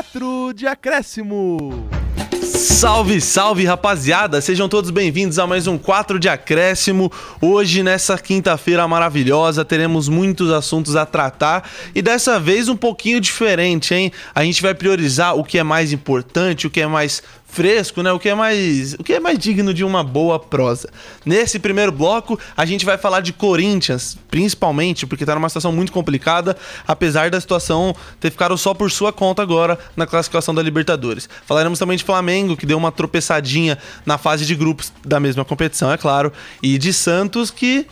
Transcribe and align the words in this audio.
4 0.00 0.54
de 0.54 0.66
acréscimo. 0.66 1.86
Salve, 2.42 3.20
salve 3.20 3.66
rapaziada! 3.66 4.40
Sejam 4.40 4.66
todos 4.66 4.90
bem-vindos 4.90 5.38
a 5.38 5.46
mais 5.46 5.66
um 5.66 5.76
4 5.76 6.18
de 6.18 6.26
Acréscimo. 6.26 7.12
Hoje, 7.38 7.82
nessa 7.82 8.16
quinta-feira 8.16 8.88
maravilhosa, 8.88 9.62
teremos 9.62 10.08
muitos 10.08 10.50
assuntos 10.50 10.96
a 10.96 11.04
tratar 11.04 11.68
e 11.94 12.00
dessa 12.00 12.40
vez 12.40 12.66
um 12.66 12.76
pouquinho 12.76 13.20
diferente, 13.20 13.94
hein? 13.94 14.10
A 14.34 14.42
gente 14.42 14.62
vai 14.62 14.74
priorizar 14.74 15.36
o 15.36 15.44
que 15.44 15.58
é 15.58 15.62
mais 15.62 15.92
importante, 15.92 16.66
o 16.66 16.70
que 16.70 16.80
é 16.80 16.86
mais 16.86 17.22
fresco, 17.50 18.02
né? 18.02 18.12
O 18.12 18.18
que 18.18 18.28
é 18.28 18.34
mais, 18.34 18.94
o 18.94 19.04
que 19.04 19.12
é 19.12 19.20
mais 19.20 19.38
digno 19.38 19.74
de 19.74 19.84
uma 19.84 20.04
boa 20.04 20.38
prosa. 20.38 20.88
Nesse 21.24 21.58
primeiro 21.58 21.90
bloco, 21.90 22.38
a 22.56 22.64
gente 22.64 22.84
vai 22.84 22.96
falar 22.96 23.20
de 23.20 23.32
Corinthians, 23.32 24.16
principalmente 24.30 25.06
porque 25.06 25.26
tá 25.26 25.34
numa 25.34 25.48
situação 25.48 25.72
muito 25.72 25.92
complicada, 25.92 26.56
apesar 26.86 27.30
da 27.30 27.40
situação 27.40 27.94
ter 28.18 28.30
ficado 28.30 28.56
só 28.56 28.72
por 28.72 28.90
sua 28.90 29.12
conta 29.12 29.42
agora 29.42 29.78
na 29.96 30.06
classificação 30.06 30.54
da 30.54 30.62
Libertadores. 30.62 31.28
Falaremos 31.46 31.78
também 31.78 31.96
de 31.96 32.04
Flamengo, 32.04 32.56
que 32.56 32.66
deu 32.66 32.78
uma 32.78 32.92
tropeçadinha 32.92 33.78
na 34.06 34.16
fase 34.16 34.46
de 34.46 34.54
grupos 34.54 34.92
da 35.04 35.18
mesma 35.18 35.44
competição, 35.44 35.92
é 35.92 35.96
claro, 35.96 36.32
e 36.62 36.78
de 36.78 36.92
Santos 36.92 37.50
que 37.50 37.86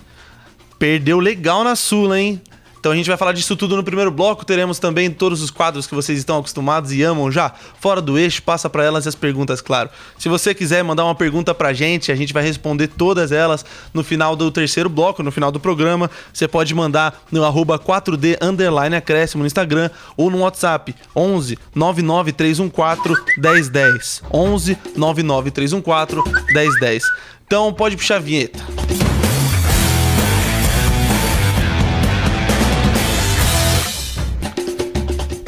perdeu 0.78 1.18
legal 1.18 1.64
na 1.64 1.74
Sula, 1.74 2.20
hein? 2.20 2.40
Então 2.78 2.92
a 2.92 2.96
gente 2.96 3.08
vai 3.08 3.16
falar 3.16 3.32
disso 3.32 3.56
tudo 3.56 3.76
no 3.76 3.82
primeiro 3.82 4.10
bloco. 4.10 4.44
Teremos 4.44 4.78
também 4.78 5.10
todos 5.10 5.42
os 5.42 5.50
quadros 5.50 5.86
que 5.86 5.94
vocês 5.94 6.18
estão 6.18 6.38
acostumados 6.38 6.92
e 6.92 7.02
amam 7.02 7.30
já. 7.30 7.52
Fora 7.80 8.00
do 8.00 8.18
eixo, 8.18 8.42
passa 8.42 8.70
para 8.70 8.84
elas 8.84 9.06
as 9.06 9.14
perguntas, 9.14 9.60
claro. 9.60 9.90
Se 10.18 10.28
você 10.28 10.54
quiser 10.54 10.82
mandar 10.84 11.04
uma 11.04 11.14
pergunta 11.14 11.54
pra 11.54 11.72
gente, 11.72 12.12
a 12.12 12.14
gente 12.14 12.32
vai 12.32 12.42
responder 12.42 12.88
todas 12.88 13.32
elas 13.32 13.64
no 13.92 14.04
final 14.04 14.36
do 14.36 14.50
terceiro 14.50 14.88
bloco, 14.88 15.22
no 15.22 15.32
final 15.32 15.50
do 15.50 15.58
programa. 15.58 16.10
Você 16.32 16.46
pode 16.46 16.74
mandar 16.74 17.22
no 17.30 17.44
arroba 17.44 17.78
4D 17.78 18.36
underline 18.40 18.96
acréscimo 18.96 19.42
no 19.42 19.46
Instagram 19.46 19.90
ou 20.16 20.30
no 20.30 20.38
WhatsApp 20.38 20.94
11 21.14 21.58
99314 21.74 23.22
1010. 23.38 24.22
11 24.32 24.78
99314 24.96 26.52
1010. 26.52 27.04
Então 27.46 27.72
pode 27.72 27.96
puxar 27.96 28.16
a 28.16 28.20
vinheta. 28.20 29.07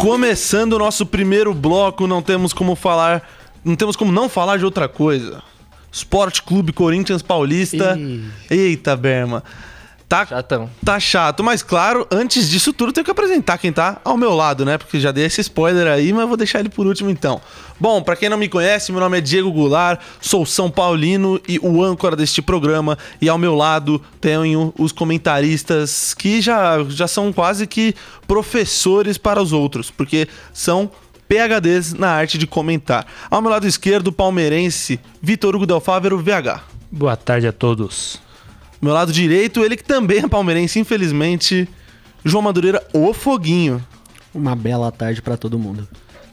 Começando 0.01 0.73
o 0.73 0.79
nosso 0.79 1.05
primeiro 1.05 1.53
bloco, 1.53 2.07
não 2.07 2.23
temos 2.23 2.55
como 2.55 2.75
falar, 2.75 3.23
não 3.63 3.77
temos 3.77 3.97
como 3.97 4.11
não 4.11 4.31
falar 4.31 4.57
de 4.57 4.65
outra 4.65 4.89
coisa. 4.89 5.43
Esporte 5.93 6.43
Clube 6.43 6.73
Corinthians 6.73 7.21
Paulista. 7.21 7.99
Ih. 7.99 8.25
Eita, 8.49 8.97
Berma. 8.97 9.45
Tá, 10.11 10.27
Chatão. 10.27 10.69
tá 10.85 10.99
chato, 10.99 11.45
mas 11.45 11.63
claro, 11.63 12.05
antes 12.11 12.51
disso 12.51 12.73
tudo, 12.73 12.93
tenho 12.93 13.05
que 13.05 13.13
apresentar 13.13 13.59
quem 13.59 13.73
tá 13.73 14.01
ao 14.05 14.17
meu 14.17 14.35
lado, 14.35 14.65
né? 14.65 14.77
Porque 14.77 14.99
já 14.99 15.13
dei 15.13 15.27
esse 15.27 15.41
spoiler 15.41 15.87
aí, 15.87 16.13
mas 16.13 16.27
vou 16.27 16.37
deixar 16.37 16.59
ele 16.59 16.69
por 16.69 16.85
último 16.85 17.09
então. 17.11 17.41
Bom, 17.79 18.03
pra 18.03 18.17
quem 18.17 18.29
não 18.29 18.37
me 18.37 18.49
conhece, 18.49 18.91
meu 18.91 19.01
nome 19.01 19.19
é 19.19 19.21
Diego 19.21 19.53
Goulart, 19.53 20.01
sou 20.21 20.45
São 20.45 20.69
Paulino 20.69 21.41
e 21.47 21.61
o 21.61 21.81
âncora 21.81 22.17
deste 22.17 22.43
programa. 22.43 22.99
E 23.23 23.29
ao 23.29 23.39
meu 23.39 23.55
lado 23.55 24.03
tenho 24.21 24.75
os 24.77 24.91
comentaristas 24.91 26.13
que 26.13 26.41
já, 26.41 26.83
já 26.89 27.07
são 27.07 27.33
quase 27.33 27.65
que 27.65 27.95
professores 28.27 29.17
para 29.17 29.41
os 29.41 29.53
outros, 29.53 29.93
porque 29.93 30.27
são 30.53 30.91
PHDs 31.29 31.95
na 31.95 32.11
arte 32.11 32.37
de 32.37 32.49
comentar. 32.49 33.07
Ao 33.31 33.41
meu 33.41 33.49
lado 33.49 33.65
esquerdo, 33.65 34.09
o 34.09 34.13
palmeirense 34.13 34.99
Vitor 35.23 35.55
Hugo 35.55 35.67
Del 35.67 35.81
Fávero, 35.81 36.19
VH. 36.19 36.65
Boa 36.91 37.17
tarde 37.17 37.47
a 37.47 37.53
todos. 37.53 38.21
Meu 38.81 38.95
lado 38.95 39.13
direito, 39.13 39.63
ele 39.63 39.77
que 39.77 39.85
também 39.85 40.21
é 40.21 40.29
palmeirense, 40.29 40.79
infelizmente, 40.79 41.69
João 42.25 42.43
Madureira, 42.43 42.83
o 42.93 43.13
Foguinho. 43.13 43.85
Uma 44.35 44.57
bela 44.57 44.91
tarde 44.91 45.21
pra 45.21 45.37
todo 45.37 45.59
mundo. 45.59 45.87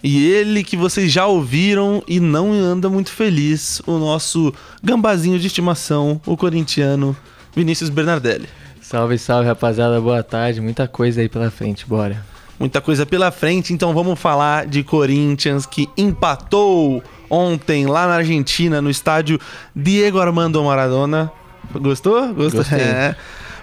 E 0.03 0.25
ele 0.31 0.63
que 0.63 0.77
vocês 0.77 1.11
já 1.11 1.25
ouviram 1.25 2.01
e 2.07 2.19
não 2.19 2.53
anda 2.53 2.89
muito 2.89 3.11
feliz, 3.11 3.81
o 3.85 3.97
nosso 3.97 4.53
gambazinho 4.81 5.39
de 5.39 5.47
estimação, 5.47 6.21
o 6.25 6.37
corintiano 6.37 7.17
Vinícius 7.55 7.89
Bernardelli. 7.89 8.47
Salve, 8.81 9.17
salve, 9.17 9.47
rapaziada. 9.47 9.99
Boa 9.99 10.23
tarde. 10.23 10.61
Muita 10.61 10.87
coisa 10.87 11.19
aí 11.19 11.27
pela 11.27 11.51
frente. 11.51 11.85
Bora. 11.85 12.23
Muita 12.57 12.79
coisa 12.79 13.05
pela 13.05 13.29
frente, 13.31 13.73
então 13.73 13.93
vamos 13.93 14.17
falar 14.17 14.65
de 14.65 14.81
Corinthians 14.81 15.65
que 15.65 15.89
empatou 15.97 17.03
ontem 17.29 17.85
lá 17.85 18.07
na 18.07 18.15
Argentina, 18.15 18.81
no 18.81 18.89
estádio 18.89 19.39
Diego 19.75 20.19
Armando 20.19 20.63
Maradona. 20.63 21.31
Gostou? 21.73 22.33
Gostou? 22.33 22.61
Gostei. 22.61 22.79
É. 22.79 23.15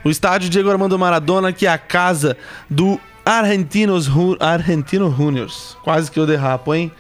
O 0.05 0.11
estádio 0.11 0.51
Diego 0.51 0.71
Armando 0.71 0.99
Maradona, 0.99 1.53
que 1.53 1.67
é 1.67 1.71
a 1.71 1.79
casa 1.79 2.37
do 2.69 3.01
Argentinos 3.25 4.09
Argentino 4.39 5.15
Juniors. 5.17 5.77
Quase 5.83 6.11
que 6.11 6.21
eu 6.21 6.27
derrapo, 6.27 6.75
hein? 6.75 6.93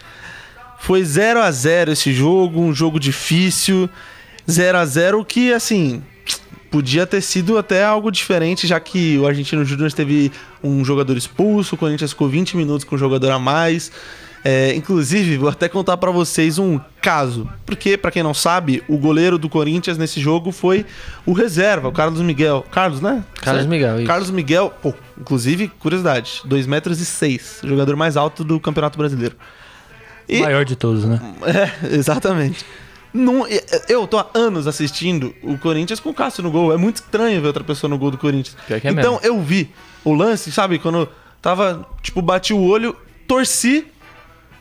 Foi 0.78 1.04
0 1.04 1.40
a 1.40 1.50
0 1.50 1.92
esse 1.92 2.12
jogo, 2.12 2.60
um 2.60 2.74
jogo 2.74 2.98
difícil. 2.98 3.88
0 4.50 4.78
a 4.78 4.84
0 4.84 5.24
que, 5.24 5.52
assim, 5.52 6.02
podia 6.70 7.06
ter 7.06 7.20
sido 7.20 7.56
até 7.56 7.84
algo 7.84 8.10
diferente, 8.10 8.66
já 8.66 8.80
que 8.80 9.18
o 9.18 9.26
Argentino 9.26 9.64
Júnior 9.64 9.92
teve 9.92 10.32
um 10.62 10.84
jogador 10.84 11.16
expulso, 11.16 11.74
o 11.74 11.78
Corinthians 11.78 12.10
ficou 12.10 12.28
20 12.28 12.56
minutos 12.56 12.84
com 12.84 12.96
um 12.96 12.98
jogador 12.98 13.30
a 13.30 13.38
mais. 13.38 13.92
É, 14.46 14.74
inclusive, 14.74 15.38
vou 15.38 15.48
até 15.48 15.70
contar 15.70 15.96
pra 15.96 16.10
vocês 16.10 16.58
um 16.58 16.78
caso. 17.00 17.48
Porque, 17.64 17.96
pra 17.96 18.10
quem 18.10 18.22
não 18.22 18.34
sabe, 18.34 18.84
o 18.86 18.98
goleiro 18.98 19.38
do 19.38 19.48
Corinthians 19.48 19.96
nesse 19.96 20.20
jogo 20.20 20.52
foi 20.52 20.84
o 21.24 21.32
reserva, 21.32 21.88
o 21.88 21.92
Carlos 21.92 22.20
Miguel. 22.20 22.62
Carlos, 22.70 23.00
né? 23.00 23.24
Carlos? 23.40 23.64
Miguel, 23.64 23.96
isso. 23.96 24.06
Carlos 24.06 24.30
Miguel, 24.30 24.70
pô, 24.82 24.92
inclusive, 25.18 25.68
curiosidade, 25.78 26.42
2 26.44 26.66
metros 26.66 27.00
e 27.00 27.06
6, 27.06 27.60
jogador 27.64 27.96
mais 27.96 28.18
alto 28.18 28.44
do 28.44 28.60
Campeonato 28.60 28.98
Brasileiro. 28.98 29.34
E- 30.28 30.40
Maior 30.40 30.66
de 30.66 30.76
todos, 30.76 31.06
né? 31.06 31.18
é, 31.82 31.94
exatamente. 31.96 32.66
Não, 33.14 33.46
eu 33.88 34.06
tô 34.06 34.18
há 34.18 34.28
anos 34.34 34.66
assistindo 34.66 35.34
o 35.42 35.56
Corinthians 35.56 36.00
com 36.00 36.10
o 36.10 36.14
Cássio 36.14 36.42
no 36.42 36.50
gol. 36.50 36.72
É 36.72 36.76
muito 36.76 36.96
estranho 36.96 37.40
ver 37.40 37.46
outra 37.46 37.62
pessoa 37.62 37.88
no 37.88 37.96
gol 37.96 38.10
do 38.10 38.18
Corinthians. 38.18 38.56
É 38.68 38.76
então 38.90 39.14
mesmo. 39.14 39.20
eu 39.22 39.40
vi 39.40 39.70
o 40.04 40.12
lance, 40.12 40.50
sabe? 40.50 40.80
Quando 40.80 41.08
tava, 41.40 41.86
tipo, 42.02 42.20
bati 42.20 42.52
o 42.52 42.60
olho, 42.60 42.96
torci, 43.28 43.86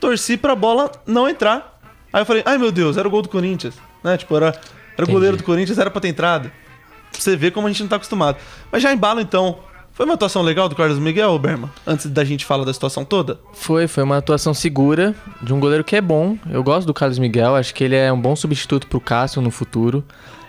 torci 0.00 0.36
pra 0.36 0.54
bola 0.54 0.90
não 1.06 1.28
entrar. 1.28 1.80
Aí 2.12 2.20
eu 2.22 2.26
falei, 2.26 2.42
ai 2.46 2.58
meu 2.58 2.70
Deus, 2.70 2.96
era 2.96 3.08
o 3.08 3.10
gol 3.10 3.22
do 3.22 3.28
Corinthians. 3.28 3.74
Né? 4.02 4.16
Tipo, 4.16 4.36
era, 4.36 4.58
era 4.96 5.04
o 5.04 5.10
goleiro 5.10 5.36
do 5.36 5.42
Corinthians, 5.42 5.78
era 5.78 5.90
pra 5.90 6.00
ter 6.00 6.08
entrado. 6.08 6.50
Pra 7.10 7.20
você 7.20 7.36
ver 7.36 7.52
como 7.52 7.66
a 7.66 7.70
gente 7.70 7.82
não 7.82 7.88
tá 7.88 7.96
acostumado. 7.96 8.38
Mas 8.70 8.82
já 8.82 8.92
embalo 8.92 9.20
então. 9.20 9.58
Foi 9.92 10.04
uma 10.04 10.14
atuação 10.14 10.42
legal 10.42 10.68
do 10.68 10.74
Carlos 10.74 10.98
Miguel, 10.98 11.38
Berma? 11.38 11.72
Antes 11.86 12.06
da 12.06 12.24
gente 12.24 12.44
falar 12.44 12.64
da 12.64 12.74
situação 12.74 13.04
toda? 13.04 13.38
Foi, 13.52 13.86
foi 13.86 14.02
uma 14.02 14.18
atuação 14.18 14.52
segura 14.52 15.14
de 15.40 15.54
um 15.54 15.60
goleiro 15.60 15.84
que 15.84 15.94
é 15.94 16.00
bom. 16.00 16.36
Eu 16.50 16.64
gosto 16.64 16.84
do 16.84 16.92
Carlos 16.92 17.16
Miguel. 17.16 17.54
Acho 17.54 17.72
que 17.72 17.84
ele 17.84 17.94
é 17.94 18.12
um 18.12 18.20
bom 18.20 18.34
substituto 18.34 18.88
pro 18.88 19.00
Cássio 19.00 19.40
no 19.40 19.52
futuro. 19.52 20.04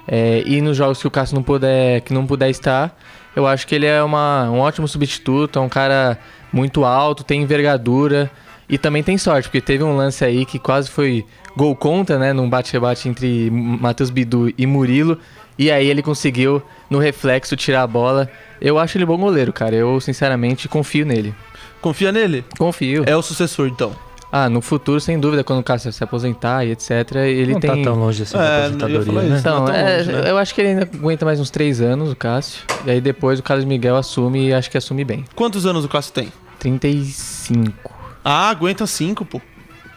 É, 0.08 0.42
e 0.48 0.62
nos 0.62 0.76
jogos 0.76 1.00
que 1.00 1.08
o 1.08 1.12
Cássio 1.12 1.36
não 1.36 1.44
puder, 1.44 2.02
que 2.02 2.12
não 2.12 2.26
puder 2.26 2.50
estar, 2.50 2.98
eu 3.36 3.46
acho 3.46 3.68
que 3.68 3.76
ele 3.76 3.86
é 3.86 4.02
uma, 4.02 4.50
um 4.50 4.60
ótimo 4.60 4.88
substituto. 4.88 5.60
É 5.60 5.62
um 5.62 5.70
cara 5.70 6.18
muito 6.52 6.84
alto, 6.84 7.24
tem 7.24 7.44
envergadura 7.44 8.32
e 8.70 8.78
também 8.78 9.04
tem 9.04 9.18
sorte, 9.18 9.48
porque 9.48 9.62
teve 9.62 9.84
um 9.84 9.96
lance 9.96 10.24
aí 10.26 10.46
que 10.46 10.58
quase 10.58 10.90
foi 10.90 11.26
gol 11.56 11.76
contra, 11.76 12.18
né? 12.18 12.34
Num 12.34 12.50
bate-rebate 12.50 13.08
entre 13.08 13.50
Matheus 13.52 14.10
Bidu 14.10 14.54
e 14.58 14.66
Murilo. 14.66 15.18
E 15.58 15.72
aí 15.72 15.88
ele 15.88 16.02
conseguiu, 16.02 16.62
no 16.90 17.00
reflexo, 17.00 17.56
tirar 17.56 17.84
a 17.84 17.88
bola. 17.88 18.30
Eu 18.60 18.78
acho 18.78 18.98
ele 18.98 19.06
bom 19.06 19.18
goleiro, 19.18 19.54
cara. 19.54 19.76
Eu, 19.76 20.00
sinceramente, 20.02 20.68
confio 20.68 21.06
nele. 21.06 21.34
Confia 21.82 22.12
nele? 22.12 22.44
Confio. 22.58 23.04
É 23.06 23.16
o 23.16 23.22
sucessor, 23.22 23.68
então. 23.68 23.96
Ah, 24.32 24.50
no 24.50 24.60
futuro, 24.60 25.00
sem 25.00 25.18
dúvida, 25.18 25.46
quando 25.46 25.60
o 25.60 25.64
Cássio 25.64 25.94
se 25.94 26.04
aposentar 26.04 26.66
e 26.66 26.72
etc, 26.72 27.16
ele 27.24 27.54
não 27.54 27.60
tem. 27.62 27.70
tá 27.70 27.90
tão 27.90 27.96
longe 27.98 28.24
assim 28.24 28.36
É, 28.36 28.40
da 28.40 28.58
aposentadoria, 28.66 29.22
né? 29.30 29.38
Então, 29.40 29.60
não 29.60 29.66
tão 29.68 29.76
é, 29.76 29.98
longe, 29.98 30.12
né? 30.12 30.30
eu 30.30 30.38
acho 30.38 30.54
que 30.54 30.60
ele 30.62 30.68
ainda 30.70 30.90
aguenta 30.94 31.24
mais 31.24 31.40
uns 31.40 31.50
três 31.50 31.80
anos, 31.80 32.12
o 32.12 32.16
Cássio. 32.18 32.64
E 32.86 32.92
aí 32.92 33.00
depois 33.00 33.40
o 33.40 33.44
Carlos 33.44 33.64
Miguel 33.64 33.96
assume 33.96 34.48
e 34.50 34.54
acho 34.54 34.70
que 34.70 34.78
assume 34.78 35.06
bem. 35.06 35.24
Quantos 35.36 35.66
anos 35.66 35.86
o 35.86 35.88
Cássio 35.88 36.12
tem? 36.12 36.34
35. 36.60 37.95
Ah, 38.26 38.50
aguenta 38.50 38.88
cinco, 38.88 39.24
pô. 39.24 39.40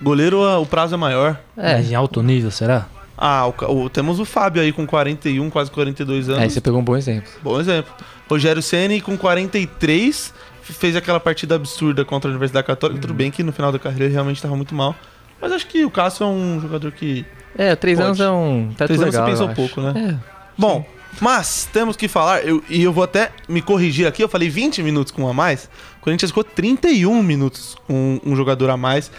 Goleiro, 0.03 0.45
ah, 0.45 0.59
o 0.59 0.67
prazo 0.67 0.95
é 0.95 0.99
maior. 0.99 1.41
É, 1.57 1.81
em 1.81 1.95
alto 1.95 2.23
nível, 2.23 2.51
será? 2.51 2.87
Ah, 3.17 3.47
o, 3.49 3.85
o- 3.85 3.91
temos 3.91 4.21
o 4.21 4.25
Fábio 4.25 4.63
aí 4.63 4.71
com 4.73 4.87
41, 4.87 5.49
quase 5.51 5.71
42 5.71 6.29
anos. 6.29 6.43
aí 6.43 6.51
você 6.51 6.61
pegou 6.61 6.79
um 6.79 6.85
bom 6.85 6.97
exemplo. 6.97 7.29
Bom 7.43 7.59
exemplo. 7.59 7.91
Rogério 8.29 8.63
Ceni 8.63 9.01
com 9.01 9.17
43 9.17 10.33
f- 10.63 10.73
fez 10.73 10.95
aquela 10.95 11.19
partida 11.19 11.55
absurda 11.57 12.05
contra 12.05 12.29
a 12.29 12.31
Universidade 12.31 12.67
Católica. 12.67 13.01
Tudo 13.01 13.15
bem 13.15 13.31
que 13.31 13.43
no 13.43 13.51
final 13.53 13.73
da 13.73 13.79
carreira 13.79 14.05
ele 14.05 14.13
realmente 14.13 14.37
estava 14.37 14.55
muito 14.55 14.75
mal. 14.75 14.95
Mas 15.41 15.51
acho 15.53 15.67
que 15.67 15.85
o 15.85 15.91
Cássio 15.91 16.25
é 16.25 16.27
um 16.27 16.61
jogador 16.61 16.93
que. 16.93 17.25
É, 17.57 17.75
três 17.75 17.97
Pode. 17.99 18.07
anos 18.09 18.21
é 18.21 18.31
um. 18.31 18.73
Tá 18.77 18.85
Três 18.87 19.01
anos 19.01 19.15
legal, 19.15 19.31
você 19.37 19.43
um 19.43 19.47
acho. 19.47 19.55
pouco, 19.57 19.81
né? 19.81 20.15
É. 20.15 20.29
Bom, 20.57 20.87
mas 21.21 21.69
temos 21.73 21.97
que 21.97 22.07
falar, 22.09 22.45
eu- 22.47 22.63
e 22.69 22.83
eu 22.83 22.93
vou 22.93 23.05
até 23.05 23.31
me 23.49 23.61
corrigir 23.63 24.07
aqui, 24.07 24.23
eu 24.23 24.29
falei 24.29 24.49
20 24.49 24.83
minutos 24.83 25.13
com 25.13 25.23
um 25.25 25.29
a 25.29 25.33
mais, 25.35 25.69
o 25.99 26.03
Corinthians 26.03 26.31
ficou 26.31 26.45
31 26.45 27.23
minutos 27.23 27.77
com 27.87 28.21
um 28.25 28.37
jogador 28.37 28.71
a 28.71 28.77
mais 28.77 29.11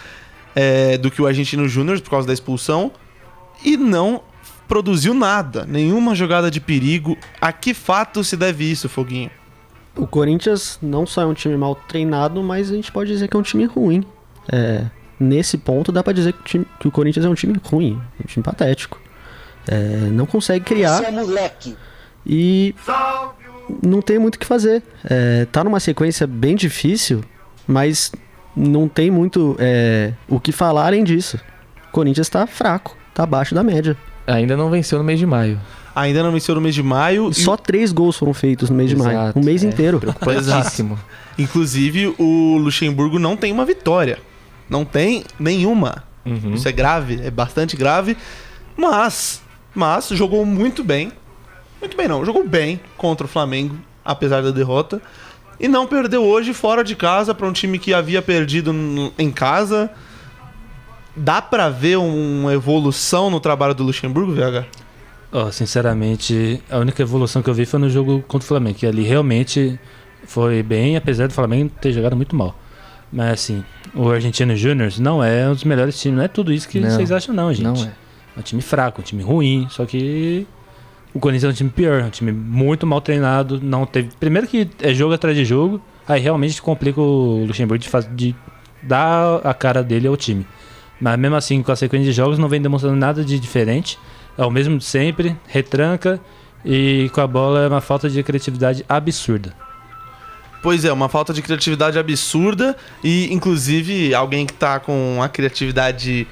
é, 0.54 0.98
do 0.98 1.10
que 1.10 1.20
o 1.22 1.26
Argentino 1.26 1.68
Júnior 1.68 2.00
por 2.00 2.10
causa 2.10 2.26
da 2.26 2.32
expulsão 2.32 2.90
e 3.64 3.76
não 3.76 4.22
produziu 4.66 5.12
nada, 5.14 5.64
nenhuma 5.66 6.14
jogada 6.14 6.50
de 6.50 6.60
perigo. 6.60 7.16
A 7.40 7.52
que 7.52 7.72
fato 7.74 8.22
se 8.24 8.36
deve 8.36 8.64
isso, 8.70 8.88
Foguinho? 8.88 9.30
O 9.96 10.06
Corinthians 10.06 10.78
não 10.80 11.04
só 11.06 11.22
é 11.22 11.26
um 11.26 11.34
time 11.34 11.56
mal 11.56 11.74
treinado, 11.74 12.42
mas 12.42 12.70
a 12.70 12.74
gente 12.74 12.90
pode 12.92 13.10
dizer 13.12 13.28
que 13.28 13.36
é 13.36 13.38
um 13.40 13.42
time 13.42 13.64
ruim. 13.64 14.04
É, 14.50 14.86
nesse 15.18 15.58
ponto 15.58 15.90
dá 15.92 16.02
pra 16.02 16.12
dizer 16.12 16.32
que 16.32 16.40
o, 16.40 16.44
time- 16.44 16.66
que 16.78 16.88
o 16.88 16.90
Corinthians 16.90 17.26
é 17.26 17.28
um 17.28 17.34
time 17.34 17.54
ruim, 17.64 18.00
um 18.22 18.26
time 18.26 18.42
patético. 18.42 18.98
É, 19.70 20.08
não 20.10 20.26
consegue 20.26 20.64
criar 20.64 21.00
e 22.26 22.74
não 23.82 24.02
tem 24.02 24.18
muito 24.18 24.34
o 24.34 24.38
que 24.38 24.46
fazer. 24.46 24.82
É, 25.04 25.46
tá 25.52 25.62
numa 25.62 25.78
sequência 25.78 26.26
bem 26.26 26.56
difícil, 26.56 27.22
mas 27.66 28.10
não 28.56 28.88
tem 28.88 29.10
muito 29.10 29.56
é, 29.60 30.12
o 30.28 30.40
que 30.40 30.50
falar 30.52 30.86
além 30.86 31.04
disso. 31.04 31.38
O 31.88 31.92
Corinthians 31.92 32.28
tá 32.28 32.46
fraco, 32.46 32.96
tá 33.14 33.22
abaixo 33.22 33.54
da 33.54 33.62
média. 33.62 33.96
Ainda 34.26 34.56
não 34.56 34.70
venceu 34.70 34.98
no 34.98 35.04
mês 35.04 35.18
de 35.18 35.26
maio. 35.26 35.60
Ainda 35.94 36.22
não 36.22 36.30
venceu 36.32 36.54
no 36.54 36.60
mês 36.60 36.74
de 36.74 36.82
maio. 36.82 37.30
e- 37.30 37.34
Só 37.34 37.56
três 37.56 37.92
gols 37.92 38.16
foram 38.16 38.34
feitos 38.34 38.70
no 38.70 38.76
mês 38.76 38.90
de 38.90 38.96
maio, 38.96 39.10
Exato, 39.18 39.38
um 39.38 39.44
mês 39.44 39.64
é. 39.64 39.68
inteiro. 39.68 39.98
Preocupantíssimo. 40.00 40.98
Inclusive, 41.38 42.14
o 42.18 42.56
Luxemburgo 42.58 43.18
não 43.18 43.36
tem 43.36 43.52
uma 43.52 43.64
vitória. 43.64 44.18
Não 44.68 44.84
tem 44.84 45.24
nenhuma. 45.38 46.04
Uhum. 46.24 46.54
Isso 46.54 46.68
é 46.68 46.72
grave, 46.72 47.20
é 47.24 47.30
bastante 47.30 47.76
grave. 47.76 48.16
Mas, 48.76 49.42
mas 49.74 50.08
jogou 50.08 50.44
muito 50.44 50.82
bem. 50.84 51.12
Muito 51.80 51.96
bem 51.96 52.08
não, 52.08 52.24
jogou 52.24 52.46
bem 52.46 52.80
contra 52.96 53.26
o 53.26 53.28
Flamengo, 53.28 53.76
apesar 54.04 54.42
da 54.42 54.50
derrota. 54.50 55.00
E 55.58 55.68
não 55.68 55.86
perdeu 55.86 56.22
hoje 56.24 56.54
fora 56.54 56.82
de 56.82 56.96
casa 56.96 57.34
para 57.34 57.46
um 57.46 57.52
time 57.52 57.78
que 57.78 57.92
havia 57.92 58.22
perdido 58.22 58.72
em 59.18 59.30
casa. 59.30 59.90
Dá 61.14 61.42
pra 61.42 61.68
ver 61.68 61.98
uma 61.98 62.52
evolução 62.52 63.28
no 63.30 63.40
trabalho 63.40 63.74
do 63.74 63.82
Luxemburgo, 63.82 64.32
VH? 64.32 64.64
Ó, 65.32 65.50
sinceramente, 65.50 66.62
a 66.70 66.78
única 66.78 67.02
evolução 67.02 67.42
que 67.42 67.50
eu 67.50 67.54
vi 67.54 67.66
foi 67.66 67.78
no 67.78 67.90
jogo 67.90 68.24
contra 68.26 68.44
o 68.44 68.48
Flamengo, 68.48 68.78
que 68.78 68.86
ali 68.86 69.02
realmente 69.02 69.78
foi 70.24 70.62
bem, 70.62 70.96
apesar 70.96 71.28
do 71.28 71.34
Flamengo 71.34 71.70
ter 71.80 71.92
jogado 71.92 72.16
muito 72.16 72.34
mal. 72.34 72.58
Mas 73.12 73.32
assim, 73.32 73.64
o 73.94 74.08
Argentino 74.10 74.56
Júnior 74.56 74.92
não 74.98 75.22
é 75.22 75.48
um 75.48 75.52
dos 75.52 75.64
melhores 75.64 76.00
times, 76.00 76.16
não 76.16 76.24
é 76.24 76.28
tudo 76.28 76.52
isso 76.52 76.68
que 76.68 76.80
Não, 76.80 76.90
vocês 76.90 77.10
acham 77.12 77.34
não, 77.34 77.52
gente. 77.52 77.64
Não 77.64 77.84
é. 77.84 77.92
É 78.36 78.40
um 78.40 78.42
time 78.42 78.62
fraco, 78.62 79.00
um 79.00 79.04
time 79.04 79.22
ruim, 79.22 79.66
só 79.70 79.84
que 79.84 80.46
o 81.12 81.18
Corinthians 81.18 81.50
é 81.50 81.52
um 81.52 81.56
time 81.56 81.70
pior, 81.70 82.00
é 82.00 82.04
um 82.04 82.10
time 82.10 82.32
muito 82.32 82.86
mal 82.86 83.00
treinado, 83.00 83.60
não 83.60 83.84
teve... 83.84 84.10
Primeiro 84.18 84.46
que 84.46 84.68
é 84.80 84.94
jogo 84.94 85.14
atrás 85.14 85.36
de 85.36 85.44
jogo, 85.44 85.80
aí 86.06 86.20
realmente 86.20 86.60
complica 86.62 87.00
o 87.00 87.44
Luxemburgo 87.44 87.82
de, 87.82 87.88
faz... 87.88 88.08
de 88.12 88.34
dar 88.82 89.40
a 89.44 89.52
cara 89.52 89.82
dele 89.82 90.06
ao 90.06 90.16
time. 90.16 90.46
Mas 91.00 91.18
mesmo 91.18 91.36
assim, 91.36 91.62
com 91.62 91.72
a 91.72 91.76
sequência 91.76 92.06
de 92.06 92.12
jogos, 92.12 92.38
não 92.38 92.48
vem 92.48 92.60
demonstrando 92.60 92.96
nada 92.96 93.24
de 93.24 93.38
diferente. 93.38 93.98
É 94.36 94.44
o 94.44 94.50
mesmo 94.50 94.78
de 94.78 94.84
sempre, 94.84 95.36
retranca 95.48 96.20
e 96.64 97.10
com 97.14 97.20
a 97.20 97.26
bola 97.26 97.60
é 97.60 97.68
uma 97.68 97.80
falta 97.80 98.08
de 98.08 98.22
criatividade 98.22 98.84
absurda. 98.88 99.54
Pois 100.62 100.84
é, 100.84 100.92
uma 100.92 101.08
falta 101.08 101.32
de 101.32 101.40
criatividade 101.40 101.98
absurda 101.98 102.76
e, 103.02 103.32
inclusive, 103.32 104.14
alguém 104.14 104.44
que 104.44 104.52
tá 104.52 104.78
com 104.78 105.22
a 105.22 105.28
criatividade 105.28 106.28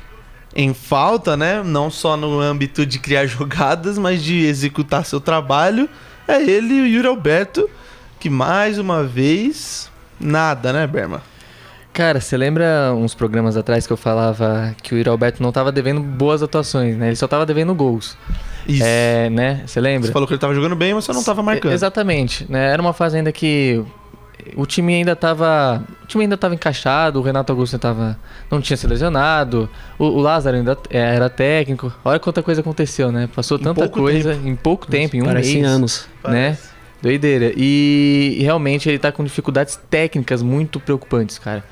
em 0.58 0.74
falta, 0.74 1.36
né? 1.36 1.62
Não 1.64 1.88
só 1.88 2.16
no 2.16 2.40
âmbito 2.40 2.84
de 2.84 2.98
criar 2.98 3.24
jogadas, 3.30 3.96
mas 3.96 4.22
de 4.22 4.44
executar 4.44 5.04
seu 5.04 5.20
trabalho, 5.20 5.88
é 6.26 6.42
ele, 6.42 6.82
o 6.82 6.86
Yuri 6.86 7.06
Alberto, 7.06 7.70
que 8.18 8.28
mais 8.28 8.76
uma 8.76 9.04
vez, 9.04 9.88
nada, 10.18 10.72
né, 10.72 10.84
Berma? 10.84 11.22
Cara, 11.92 12.20
você 12.20 12.36
lembra 12.36 12.92
uns 12.94 13.14
programas 13.14 13.56
atrás 13.56 13.86
que 13.86 13.92
eu 13.92 13.96
falava 13.96 14.74
que 14.82 14.94
o 14.94 14.98
Yuri 14.98 15.08
Alberto 15.08 15.42
não 15.42 15.50
tava 15.52 15.70
devendo 15.70 16.00
boas 16.00 16.42
atuações, 16.42 16.96
né? 16.96 17.06
Ele 17.08 17.16
só 17.16 17.28
tava 17.28 17.46
devendo 17.46 17.72
gols. 17.74 18.16
Isso. 18.66 18.82
É, 18.84 19.30
né? 19.30 19.62
Você 19.66 19.80
lembra? 19.80 20.06
Você 20.08 20.12
falou 20.12 20.26
que 20.26 20.34
ele 20.34 20.40
tava 20.40 20.54
jogando 20.54 20.76
bem, 20.76 20.92
mas 20.92 21.04
você 21.04 21.12
não 21.12 21.22
tava 21.24 21.42
marcando. 21.42 21.70
E- 21.70 21.74
Exatamente, 21.74 22.46
né? 22.48 22.72
Era 22.72 22.82
uma 22.82 22.92
fase 22.92 23.16
ainda 23.16 23.32
que 23.32 23.84
o 24.56 24.66
time 24.66 24.94
ainda 24.94 25.14
tava, 25.16 25.84
o 26.02 26.06
time 26.06 26.24
ainda 26.24 26.36
tava 26.36 26.54
encaixado, 26.54 27.18
o 27.18 27.22
Renato 27.22 27.52
Augusto 27.52 27.78
tava 27.78 28.18
não 28.50 28.60
tinha 28.60 28.76
se 28.76 28.86
lesionado, 28.86 29.68
o, 29.98 30.04
o 30.04 30.20
Lázaro 30.20 30.56
ainda 30.56 30.76
é, 30.90 30.98
era 30.98 31.28
técnico. 31.28 31.92
Olha 32.04 32.18
quanta 32.18 32.42
coisa 32.42 32.60
aconteceu, 32.60 33.10
né? 33.12 33.28
Passou 33.34 33.58
tanta 33.58 33.80
pouco 33.80 34.00
coisa 34.00 34.34
em 34.34 34.56
pouco 34.56 34.86
tempo, 34.86 35.16
em 35.16 35.22
um 35.22 35.26
Parecem 35.26 35.62
mês, 35.62 35.66
anos. 35.66 36.08
né? 36.24 36.56
Doideira. 37.00 37.52
E, 37.56 38.36
e 38.38 38.42
realmente 38.42 38.88
ele 38.88 38.98
tá 38.98 39.12
com 39.12 39.22
dificuldades 39.22 39.78
técnicas 39.88 40.42
muito 40.42 40.80
preocupantes, 40.80 41.38
cara. 41.38 41.64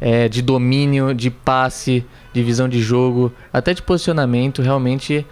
É, 0.00 0.28
de 0.28 0.40
domínio, 0.40 1.12
de 1.12 1.30
passe, 1.30 2.06
de 2.32 2.42
visão 2.42 2.68
de 2.68 2.80
jogo, 2.80 3.32
até 3.52 3.74
de 3.74 3.82
posicionamento. 3.82 4.62
Realmente 4.62 5.26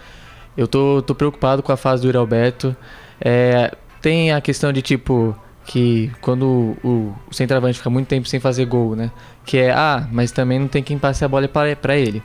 eu 0.56 0.66
tô, 0.66 1.02
tô 1.02 1.14
preocupado 1.14 1.62
com 1.62 1.70
a 1.70 1.76
fase 1.76 2.02
do 2.02 2.08
Yuri 2.08 2.18
Alberto. 2.18 2.76
É, 3.20 3.72
tem 4.02 4.32
a 4.32 4.40
questão 4.40 4.72
de 4.72 4.82
tipo 4.82 5.36
que 5.66 6.10
quando 6.20 6.76
o, 6.82 7.14
o 7.28 7.34
centroavante 7.34 7.78
fica 7.78 7.90
muito 7.90 8.06
tempo 8.06 8.28
sem 8.28 8.38
fazer 8.38 8.64
gol, 8.66 8.94
né? 8.94 9.10
Que 9.44 9.58
é, 9.58 9.72
ah, 9.72 10.06
mas 10.12 10.30
também 10.30 10.58
não 10.58 10.68
tem 10.68 10.82
quem 10.82 10.98
passe 10.98 11.24
a 11.24 11.28
bola 11.28 11.48
para 11.48 11.74
pra 11.76 11.96
ele. 11.96 12.22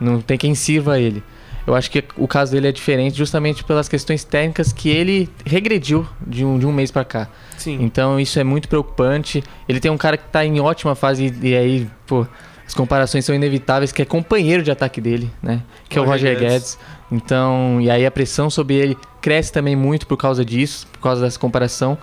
Não 0.00 0.20
tem 0.20 0.36
quem 0.36 0.54
sirva 0.54 0.98
ele. 0.98 1.22
Eu 1.66 1.74
acho 1.74 1.90
que 1.90 2.04
o 2.16 2.28
caso 2.28 2.52
dele 2.52 2.68
é 2.68 2.72
diferente 2.72 3.16
justamente 3.16 3.64
pelas 3.64 3.88
questões 3.88 4.22
técnicas 4.22 4.72
que 4.72 4.90
ele 4.90 5.30
regrediu 5.46 6.06
de 6.26 6.44
um, 6.44 6.58
de 6.58 6.66
um 6.66 6.72
mês 6.72 6.90
pra 6.90 7.04
cá. 7.04 7.28
Sim. 7.56 7.78
Então 7.80 8.20
isso 8.20 8.38
é 8.38 8.44
muito 8.44 8.68
preocupante. 8.68 9.42
Ele 9.66 9.80
tem 9.80 9.90
um 9.90 9.96
cara 9.96 10.16
que 10.16 10.28
tá 10.28 10.44
em 10.44 10.60
ótima 10.60 10.94
fase 10.94 11.32
e, 11.42 11.48
e 11.48 11.56
aí, 11.56 11.90
pô, 12.06 12.26
as 12.66 12.74
comparações 12.74 13.24
são 13.24 13.34
inevitáveis, 13.34 13.92
que 13.92 14.02
é 14.02 14.04
companheiro 14.04 14.62
de 14.62 14.70
ataque 14.70 15.00
dele, 15.00 15.30
né? 15.42 15.62
Que 15.88 15.98
é 15.98 16.02
o 16.02 16.04
Roger 16.04 16.34
Roger 16.34 16.50
Guedes. 16.50 16.78
Então, 17.10 17.80
e 17.80 17.90
aí 17.90 18.04
a 18.04 18.10
pressão 18.10 18.50
sobre 18.50 18.74
ele 18.74 18.98
cresce 19.22 19.52
também 19.52 19.76
muito 19.76 20.06
por 20.06 20.16
causa 20.16 20.44
disso, 20.44 20.86
por 20.92 21.00
causa 21.00 21.22
dessa 21.22 21.38
comparação. 21.38 21.96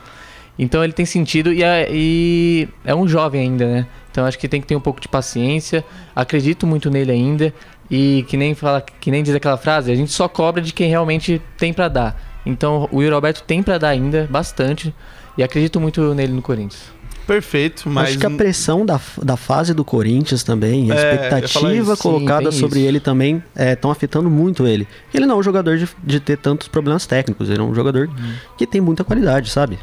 Então 0.63 0.83
ele 0.83 0.93
tem 0.93 1.07
sentido 1.07 1.51
e 1.51 1.63
é, 1.63 1.87
e 1.91 2.69
é 2.85 2.93
um 2.93 3.07
jovem 3.07 3.41
ainda, 3.41 3.65
né? 3.65 3.87
Então 4.11 4.25
acho 4.25 4.37
que 4.37 4.47
tem 4.47 4.61
que 4.61 4.67
ter 4.67 4.75
um 4.75 4.79
pouco 4.79 5.01
de 5.01 5.07
paciência. 5.07 5.83
Acredito 6.15 6.67
muito 6.67 6.91
nele 6.91 7.11
ainda. 7.11 7.51
E 7.89 8.23
que 8.29 8.37
nem 8.37 8.53
fala, 8.53 8.79
que 8.79 9.09
nem 9.09 9.23
diz 9.23 9.33
aquela 9.33 9.57
frase, 9.57 9.91
a 9.91 9.95
gente 9.95 10.11
só 10.11 10.27
cobra 10.27 10.61
de 10.61 10.71
quem 10.71 10.87
realmente 10.87 11.41
tem 11.57 11.73
pra 11.73 11.87
dar. 11.89 12.39
Então 12.45 12.87
o 12.91 13.01
Yuri 13.01 13.13
Alberto 13.15 13.43
tem 13.43 13.63
pra 13.63 13.77
dar 13.79 13.89
ainda, 13.89 14.27
bastante. 14.29 14.93
E 15.35 15.41
acredito 15.43 15.79
muito 15.79 16.13
nele 16.13 16.31
no 16.31 16.41
Corinthians. 16.43 16.83
Perfeito, 17.25 17.89
mas 17.89 18.09
Acho 18.09 18.19
que 18.19 18.25
a 18.25 18.29
pressão 18.29 18.85
da, 18.85 18.99
da 19.23 19.37
fase 19.37 19.73
do 19.73 19.83
Corinthians 19.85 20.43
também, 20.43 20.91
a 20.91 20.95
É, 20.95 21.13
ia 21.13 21.21
falar 21.23 21.35
expectativa 21.45 21.97
colocada 21.97 22.51
Sim, 22.51 22.59
sobre 22.59 22.79
isso. 22.79 22.87
ele 22.87 22.99
também 22.99 23.41
estão 23.55 23.89
afetando 23.89 24.29
muito 24.29 24.67
ele. 24.67 24.87
Ele 25.13 25.25
não 25.25 25.35
é 25.35 25.39
um 25.39 25.43
jogador 25.43 25.77
de, 25.77 25.87
de 26.03 26.19
ter 26.19 26.37
tantos 26.37 26.67
problemas 26.67 27.05
técnicos, 27.05 27.49
ele 27.49 27.59
é 27.59 27.63
um 27.63 27.73
jogador 27.73 28.07
Uhum. 28.07 28.33
que 28.57 28.67
tem 28.67 28.81
muita 28.81 29.03
qualidade, 29.03 29.49
sabe? 29.49 29.79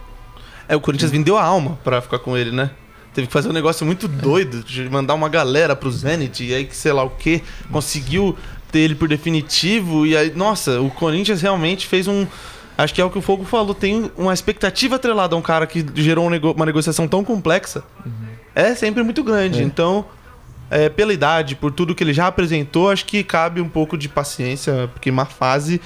É 0.68 0.76
o 0.76 0.80
Corinthians 0.80 1.10
vendeu 1.10 1.36
a 1.36 1.42
alma 1.42 1.78
pra 1.82 2.00
ficar 2.00 2.18
com 2.18 2.36
ele, 2.36 2.50
né? 2.52 2.70
Teve 3.14 3.26
que 3.26 3.32
fazer 3.32 3.48
um 3.48 3.52
negócio 3.52 3.84
muito 3.86 4.06
doido 4.06 4.62
de 4.62 4.88
mandar 4.88 5.14
uma 5.14 5.28
galera 5.28 5.74
pro 5.74 5.90
Zenit 5.90 6.44
e 6.44 6.54
aí 6.54 6.64
que 6.66 6.76
sei 6.76 6.92
lá 6.92 7.02
o 7.02 7.10
que 7.10 7.42
conseguiu 7.72 8.36
ter 8.70 8.80
ele 8.80 8.94
por 8.94 9.08
definitivo 9.08 10.06
e 10.06 10.16
aí 10.16 10.32
nossa 10.34 10.80
o 10.80 10.90
Corinthians 10.90 11.40
realmente 11.40 11.86
fez 11.86 12.06
um 12.06 12.26
acho 12.76 12.94
que 12.94 13.00
é 13.00 13.04
o 13.04 13.10
que 13.10 13.18
o 13.18 13.22
Fogo 13.22 13.44
falou 13.44 13.74
tem 13.74 14.10
uma 14.16 14.32
expectativa 14.32 14.96
atrelada 14.96 15.34
a 15.34 15.38
um 15.38 15.42
cara 15.42 15.66
que 15.66 15.84
gerou 15.94 16.26
um 16.26 16.30
nego- 16.30 16.52
uma 16.52 16.66
negociação 16.66 17.08
tão 17.08 17.24
complexa 17.24 17.82
é 18.54 18.74
sempre 18.74 19.02
muito 19.02 19.24
grande 19.24 19.60
É. 19.60 19.62
então 19.64 20.04
é, 20.70 20.88
pela 20.90 21.12
idade 21.12 21.56
por 21.56 21.72
tudo 21.72 21.94
que 21.94 22.04
ele 22.04 22.12
já 22.12 22.26
apresentou 22.26 22.90
acho 22.90 23.04
que 23.06 23.24
cabe 23.24 23.60
um 23.60 23.68
pouco 23.68 23.96
de 23.96 24.08
paciência 24.08 24.88
porque 24.92 25.10
uma 25.10 25.24
fase 25.24 25.80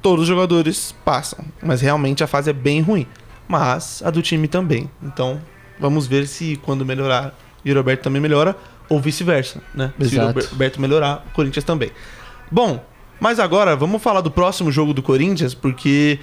todos 0.00 0.22
os 0.22 0.28
jogadores 0.28 0.94
passam 1.04 1.44
mas 1.62 1.80
realmente 1.82 2.22
a 2.24 2.26
fase 2.28 2.48
é 2.48 2.52
bem 2.54 2.80
ruim 2.80 3.06
mas 3.50 4.02
a 4.04 4.10
do 4.10 4.22
time 4.22 4.48
também 4.48 4.88
então 5.02 5.40
Vamos 5.80 6.06
ver 6.06 6.28
se 6.28 6.60
quando 6.62 6.84
melhorar, 6.84 7.34
o 7.64 7.74
Roberto 7.74 8.02
também 8.02 8.20
melhora, 8.20 8.54
ou 8.88 9.00
vice-versa, 9.00 9.62
né? 9.74 9.92
Se 9.98 10.18
o 10.18 10.22
Exato. 10.22 10.48
Roberto 10.50 10.80
melhorar, 10.80 11.24
o 11.30 11.32
Corinthians 11.32 11.64
também. 11.64 11.90
Bom, 12.50 12.84
mas 13.18 13.40
agora 13.40 13.74
vamos 13.74 14.02
falar 14.02 14.20
do 14.20 14.30
próximo 14.30 14.70
jogo 14.70 14.92
do 14.92 15.02
Corinthians, 15.02 15.54
porque 15.54 16.18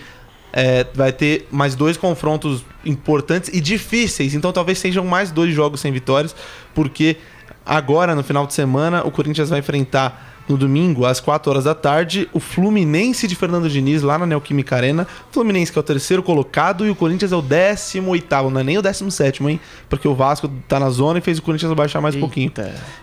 é, 0.53 0.85
vai 0.93 1.11
ter 1.11 1.47
mais 1.49 1.73
dois 1.73 1.97
confrontos 1.97 2.63
importantes 2.85 3.49
e 3.51 3.59
difíceis, 3.59 4.35
então 4.35 4.53
talvez 4.53 4.77
sejam 4.77 5.03
mais 5.03 5.31
dois 5.31 5.53
jogos 5.53 5.79
sem 5.81 5.91
vitórias, 5.91 6.35
porque 6.75 7.17
agora 7.65 8.13
no 8.13 8.23
final 8.23 8.45
de 8.45 8.53
semana 8.53 9.03
o 9.03 9.11
Corinthians 9.11 9.49
vai 9.49 9.59
enfrentar 9.59 10.36
no 10.47 10.57
domingo, 10.57 11.05
às 11.05 11.19
4 11.19 11.51
horas 11.51 11.65
da 11.65 11.75
tarde, 11.75 12.29
o 12.31 12.39
Fluminense 12.39 13.27
de 13.27 13.35
Fernando 13.35 13.69
Diniz, 13.69 14.01
lá 14.01 14.17
na 14.17 14.25
Neoquímica 14.25 14.75
Arena. 14.75 15.05
Fluminense 15.31 15.71
que 15.71 15.77
é 15.77 15.81
o 15.81 15.83
terceiro 15.83 16.23
colocado 16.23 16.85
e 16.85 16.89
o 16.89 16.95
Corinthians 16.95 17.31
é 17.31 17.35
o 17.35 17.41
18º, 17.41 18.49
não 18.49 18.61
é 18.61 18.63
nem 18.63 18.77
o 18.77 18.81
17º, 18.83 19.49
hein? 19.49 19.59
Porque 19.89 20.07
o 20.07 20.15
Vasco 20.15 20.49
tá 20.67 20.79
na 20.79 20.89
zona 20.89 21.19
e 21.19 21.21
fez 21.21 21.37
o 21.37 21.41
Corinthians 21.41 21.73
baixar 21.73 21.99
mais 21.99 22.15
um 22.15 22.19
pouquinho. 22.21 22.47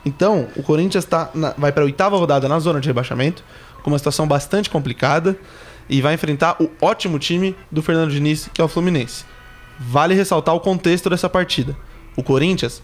Então, 0.06 0.48
o 0.56 0.62
Corinthians 0.62 1.04
tá 1.04 1.30
na- 1.34 1.54
vai 1.58 1.70
para 1.70 1.82
a 1.82 1.86
oitava 1.86 2.16
rodada 2.16 2.48
na 2.48 2.58
zona 2.58 2.80
de 2.80 2.88
rebaixamento, 2.88 3.44
com 3.82 3.90
uma 3.90 3.98
situação 3.98 4.26
bastante 4.26 4.70
complicada, 4.70 5.36
e 5.88 6.00
vai 6.00 6.14
enfrentar 6.14 6.56
o 6.58 6.70
ótimo 6.80 7.18
time 7.18 7.54
do 7.70 7.82
Fernando 7.82 8.10
Diniz, 8.10 8.48
que 8.54 8.60
é 8.60 8.64
o 8.64 8.68
Fluminense. 8.68 9.24
Vale 9.78 10.14
ressaltar 10.14 10.54
o 10.54 10.60
contexto 10.60 11.10
dessa 11.10 11.28
partida. 11.28 11.76
O 12.16 12.22
Corinthians, 12.22 12.82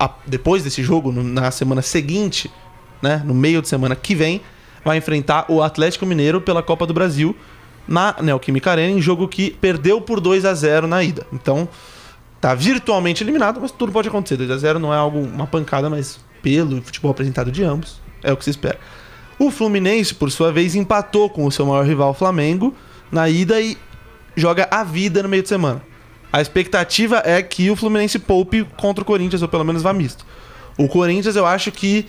a- 0.00 0.10
depois 0.26 0.64
desse 0.64 0.82
jogo, 0.82 1.12
na 1.12 1.52
semana 1.52 1.82
seguinte, 1.82 2.50
né, 3.02 3.22
no 3.24 3.34
meio 3.34 3.60
de 3.60 3.68
semana 3.68 3.96
que 3.96 4.14
vem, 4.14 4.40
vai 4.84 4.96
enfrentar 4.96 5.46
o 5.48 5.62
Atlético 5.62 6.06
Mineiro 6.06 6.40
pela 6.40 6.62
Copa 6.62 6.86
do 6.86 6.94
Brasil 6.94 7.36
na 7.86 8.14
Neoquímica 8.20 8.70
Arena, 8.70 8.96
em 8.96 9.02
jogo 9.02 9.26
que 9.28 9.50
perdeu 9.50 10.00
por 10.00 10.20
2 10.20 10.44
a 10.44 10.54
0 10.54 10.86
na 10.86 11.02
ida. 11.02 11.26
Então, 11.32 11.68
tá 12.40 12.54
virtualmente 12.54 13.22
eliminado, 13.22 13.60
mas 13.60 13.70
tudo 13.70 13.92
pode 13.92 14.08
acontecer. 14.08 14.36
2 14.36 14.50
a 14.50 14.56
0 14.56 14.78
não 14.78 14.94
é 14.94 14.96
algo 14.96 15.18
uma 15.18 15.46
pancada, 15.46 15.90
mas 15.90 16.20
pelo 16.40 16.80
futebol 16.82 17.10
apresentado 17.10 17.50
de 17.50 17.62
ambos. 17.62 18.00
É 18.22 18.32
o 18.32 18.36
que 18.36 18.44
se 18.44 18.50
espera. 18.50 18.78
O 19.38 19.50
Fluminense, 19.50 20.14
por 20.14 20.30
sua 20.30 20.52
vez, 20.52 20.74
empatou 20.74 21.28
com 21.28 21.44
o 21.44 21.50
seu 21.50 21.66
maior 21.66 21.84
rival 21.84 22.14
Flamengo 22.14 22.74
na 23.10 23.28
ida 23.28 23.60
e 23.60 23.76
joga 24.36 24.68
a 24.70 24.84
vida 24.84 25.22
no 25.22 25.28
meio 25.28 25.42
de 25.42 25.48
semana. 25.48 25.82
A 26.32 26.40
expectativa 26.40 27.22
é 27.24 27.42
que 27.42 27.70
o 27.70 27.76
Fluminense 27.76 28.18
poupe 28.18 28.64
contra 28.76 29.02
o 29.02 29.04
Corinthians, 29.04 29.42
ou 29.42 29.48
pelo 29.48 29.64
menos 29.64 29.82
vá 29.82 29.92
misto. 29.92 30.24
O 30.78 30.88
Corinthians, 30.88 31.36
eu 31.36 31.46
acho 31.46 31.70
que. 31.70 32.06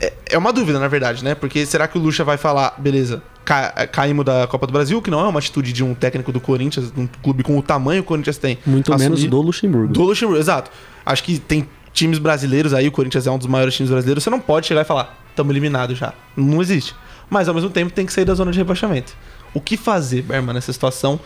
É, 0.00 0.12
é 0.30 0.38
uma 0.38 0.52
dúvida, 0.52 0.78
na 0.78 0.88
verdade, 0.88 1.24
né? 1.24 1.34
Porque 1.34 1.64
será 1.66 1.86
que 1.88 1.96
o 1.96 2.00
Lucha 2.00 2.22
vai 2.24 2.36
falar, 2.36 2.74
beleza, 2.78 3.22
ca 3.44 3.86
caímos 3.86 4.24
da 4.24 4.46
Copa 4.46 4.66
do 4.66 4.72
Brasil, 4.72 5.00
que 5.00 5.10
não 5.10 5.20
é 5.20 5.28
uma 5.28 5.38
atitude 5.38 5.72
de 5.72 5.82
um 5.84 5.94
técnico 5.94 6.30
do 6.32 6.40
Corinthians, 6.40 6.90
de 6.92 7.00
um 7.00 7.06
clube 7.22 7.42
com 7.42 7.56
o 7.58 7.62
tamanho 7.62 8.02
que 8.02 8.06
o 8.06 8.08
Corinthians 8.08 8.36
tem. 8.38 8.58
Muito 8.66 8.92
assumir- 8.92 9.10
menos 9.10 9.24
do 9.24 9.40
Luxemburgo. 9.40 9.92
do 9.92 10.02
Luxemburgo, 10.02 10.40
exato. 10.40 10.70
Acho 11.04 11.22
que 11.24 11.38
tem 11.38 11.66
times 11.92 12.18
brasileiros 12.18 12.74
aí, 12.74 12.86
o 12.88 12.92
Corinthians 12.92 13.26
é 13.26 13.30
um 13.30 13.38
dos 13.38 13.46
maiores 13.46 13.74
times 13.74 13.90
brasileiros, 13.90 14.22
você 14.22 14.28
não 14.30 14.40
pode 14.40 14.66
chegar 14.66 14.82
e 14.82 14.84
falar, 14.84 15.18
estamos 15.30 15.50
eliminados 15.50 15.96
já. 15.96 16.12
Não 16.36 16.60
existe. 16.60 16.94
Mas 17.30 17.48
ao 17.48 17.54
mesmo 17.54 17.70
tempo 17.70 17.90
tem 17.92 18.04
que 18.04 18.12
sair 18.12 18.24
da 18.24 18.34
zona 18.34 18.52
de 18.52 18.58
rebaixamento. 18.58 19.14
O 19.54 19.60
que 19.60 19.76
fazer, 19.76 20.22
Berman, 20.22 20.54
nessa 20.54 20.72
situação 20.72 21.18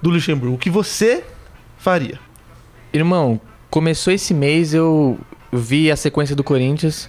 do 0.00 0.08
Luxemburgo? 0.10 0.54
O 0.54 0.58
que 0.58 0.70
você 0.70 1.22
faria? 1.78 2.18
Irmão, 2.92 3.40
começou 3.68 4.12
esse 4.12 4.32
mês, 4.32 4.72
eu 4.72 5.18
vi 5.52 5.90
a 5.90 5.96
sequência 5.96 6.34
do 6.34 6.42
Corinthians. 6.42 7.08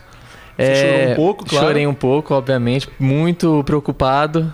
Você 0.58 0.76
chorou 0.76 1.12
um 1.12 1.16
pouco, 1.16 1.46
claro. 1.46 1.68
Chorei 1.68 1.88
um 1.88 1.94
pouco, 1.94 2.34
obviamente. 2.34 2.90
Muito 3.00 3.64
preocupado. 3.66 4.54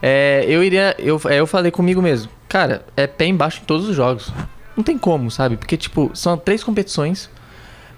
É, 0.00 0.44
eu 0.48 0.62
iria. 0.64 0.94
Eu, 0.98 1.20
é, 1.28 1.40
eu 1.40 1.46
falei 1.46 1.70
comigo 1.70 2.00
mesmo. 2.02 2.30
Cara, 2.48 2.84
é 2.96 3.06
pé 3.06 3.26
embaixo 3.26 3.60
em 3.62 3.64
todos 3.64 3.88
os 3.88 3.94
jogos. 3.94 4.32
Não 4.76 4.82
tem 4.82 4.98
como, 4.98 5.30
sabe? 5.30 5.56
Porque, 5.56 5.76
tipo, 5.76 6.10
são 6.14 6.36
três 6.36 6.64
competições. 6.64 7.30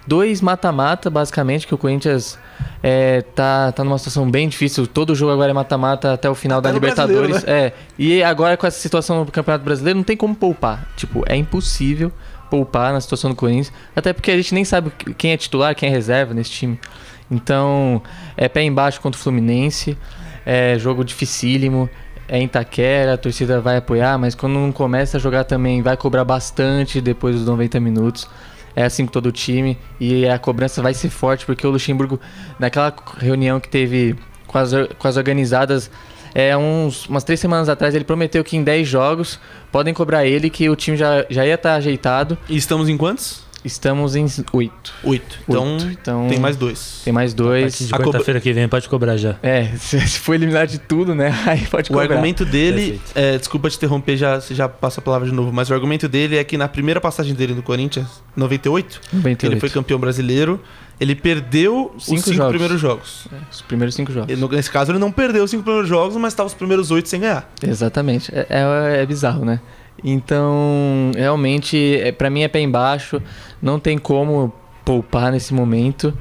Dois 0.07 0.39
mata-mata, 0.39 1.09
basicamente, 1.09 1.65
que 1.65 1.73
o 1.73 1.77
Corinthians 1.79 2.37
é, 2.83 3.23
tá, 3.33 3.71
tá 3.71 3.83
numa 3.83 3.97
situação 3.97 4.29
bem 4.29 4.47
difícil. 4.47 4.85
Todo 4.85 5.15
jogo 5.15 5.31
agora 5.31 5.49
é 5.49 5.53
mata-mata 5.53 6.13
até 6.13 6.29
o 6.29 6.35
final 6.35 6.59
Até 6.59 6.67
da 6.67 6.73
Libertadores. 6.73 7.29
brasileiro, 7.31 7.65
É. 7.67 7.73
E 7.97 8.21
agora 8.21 8.55
com 8.55 8.67
essa 8.67 8.79
situação 8.79 9.25
no 9.25 9.31
Campeonato 9.31 9.65
Brasileiro, 9.65 9.97
não 9.97 10.03
tem 10.03 10.15
como 10.15 10.35
poupar. 10.35 10.87
Tipo, 10.95 11.23
é 11.27 11.35
impossível 11.35 12.11
poupar 12.51 12.93
na 12.93 13.01
situação 13.01 13.31
do 13.31 13.35
Corinthians. 13.35 13.73
Até 13.95 14.13
porque 14.13 14.29
a 14.29 14.37
gente 14.37 14.53
nem 14.53 14.63
sabe 14.63 14.91
quem 15.17 15.31
é 15.31 15.37
titular, 15.37 15.73
quem 15.73 15.89
é 15.89 15.91
reserva 15.91 16.35
nesse 16.35 16.51
time. 16.51 16.79
Então, 17.29 18.01
é 18.37 18.47
pé 18.47 18.63
embaixo 18.63 19.01
contra 19.01 19.19
o 19.19 19.23
Fluminense. 19.23 19.97
É 20.45 20.77
jogo 20.77 21.03
dificílimo. 21.03 21.89
É 22.27 22.39
em 22.39 22.45
Itaquera, 22.45 23.13
a 23.13 23.17
torcida 23.17 23.61
vai 23.61 23.77
apoiar, 23.77 24.17
mas 24.17 24.33
quando 24.33 24.53
não 24.53 24.71
começa 24.71 25.17
a 25.17 25.19
jogar 25.19 25.43
também 25.43 25.83
vai 25.83 25.95
cobrar 25.95 26.23
bastante 26.23 26.99
depois 26.99 27.35
dos 27.35 27.45
90 27.45 27.79
minutos. 27.79 28.27
É 28.75 28.83
assim 28.83 29.05
com 29.05 29.11
todo 29.11 29.27
o 29.27 29.31
time. 29.31 29.77
E 29.99 30.27
a 30.27 30.39
cobrança 30.39 30.81
vai 30.81 30.93
ser 30.93 31.09
forte, 31.09 31.45
porque 31.45 31.65
o 31.65 31.69
Luxemburgo, 31.69 32.19
naquela 32.59 32.93
reunião 33.17 33.59
que 33.59 33.69
teve 33.69 34.15
com 34.47 34.57
as, 34.57 34.71
com 34.97 35.07
as 35.07 35.17
organizadas, 35.17 35.91
é, 36.33 36.55
uns, 36.57 37.05
umas 37.05 37.23
três 37.23 37.39
semanas 37.39 37.69
atrás, 37.69 37.95
ele 37.95 38.03
prometeu 38.03 38.43
que 38.43 38.57
em 38.57 38.63
10 38.63 38.87
jogos 38.87 39.39
podem 39.71 39.93
cobrar 39.93 40.25
ele, 40.25 40.49
que 40.49 40.69
o 40.69 40.75
time 40.75 40.97
já, 40.97 41.25
já 41.29 41.45
ia 41.45 41.55
estar 41.55 41.75
ajeitado. 41.75 42.37
E 42.49 42.57
estamos 42.57 42.89
em 42.89 42.97
quantos? 42.97 43.44
Estamos 43.65 44.15
em 44.15 44.25
8. 44.53 44.93
Oito. 45.03 45.39
Então, 45.49 45.77
então 45.91 46.27
tem 46.29 46.39
mais 46.39 46.55
dois. 46.55 47.01
Tem 47.03 47.11
mais 47.11 47.33
A 47.33 47.35
dois. 47.35 47.63
partir 47.73 47.85
de 47.87 47.95
A 47.95 47.97
quarta-feira 47.97 48.39
que 48.39 48.53
vem 48.53 48.67
pode 48.69 48.87
cobrar 48.87 49.17
já. 49.17 49.35
É, 49.41 49.71
se, 49.79 49.99
se 50.07 50.19
for 50.19 50.35
eliminar 50.35 50.67
de 50.67 50.77
tudo, 50.77 51.15
né? 51.15 51.33
Aí 51.47 51.65
pode 51.65 51.89
O 51.89 51.93
cobrar. 51.93 52.13
argumento 52.13 52.45
dele, 52.45 53.01
é, 53.15 53.37
desculpa 53.39 53.67
te 53.69 53.77
interromper, 53.77 54.15
já, 54.17 54.39
você 54.39 54.53
já 54.53 54.69
passa 54.69 54.99
a 54.99 55.03
palavra 55.03 55.27
de 55.27 55.33
novo, 55.33 55.51
mas 55.51 55.69
o 55.69 55.73
argumento 55.73 56.07
dele 56.07 56.37
é 56.37 56.43
que 56.43 56.57
na 56.57 56.67
primeira 56.67 57.01
passagem 57.01 57.33
dele 57.33 57.55
no 57.55 57.63
Corinthians, 57.63 58.21
98, 58.35 59.01
que 59.01 59.15
ele 59.15 59.23
98. 59.23 59.59
foi 59.59 59.69
campeão 59.71 59.99
brasileiro, 59.99 60.61
ele 60.99 61.15
perdeu 61.15 61.93
Cinco 61.97 62.19
os 62.19 62.23
cinco 62.25 62.33
jogos. 62.37 62.49
primeiros 62.51 62.79
jogos. 62.79 63.27
É, 63.33 63.35
Os 63.51 63.61
primeiros 63.63 63.95
cinco 63.95 64.11
jogos. 64.13 64.37
No- 64.39 64.47
Nesse 64.47 64.69
caso, 64.71 64.91
ele 64.91 64.99
não 64.99 65.11
perdeu 65.11 65.43
os 65.43 65.49
cinco 65.51 65.63
primeiros 65.63 65.89
jogos, 65.89 66.15
mas 66.17 66.33
estava 66.33 66.47
os 66.47 66.53
primeiros 66.53 66.91
oito 66.91 67.09
sem 67.09 67.19
ganhar. 67.19 67.51
Exatamente. 67.67 68.31
É, 68.33 68.45
é, 68.49 69.01
é 69.01 69.05
bizarro, 69.05 69.43
né? 69.43 69.59
Então, 70.03 71.11
realmente, 71.15 71.99
é, 72.01 72.11
para 72.11 72.29
mim 72.29 72.43
é 72.43 72.47
pé 72.47 72.59
embaixo. 72.59 73.21
Não 73.61 73.79
tem 73.79 73.97
como 73.97 74.53
poupar 74.83 75.31
nesse 75.31 75.53
momento. 75.53 76.13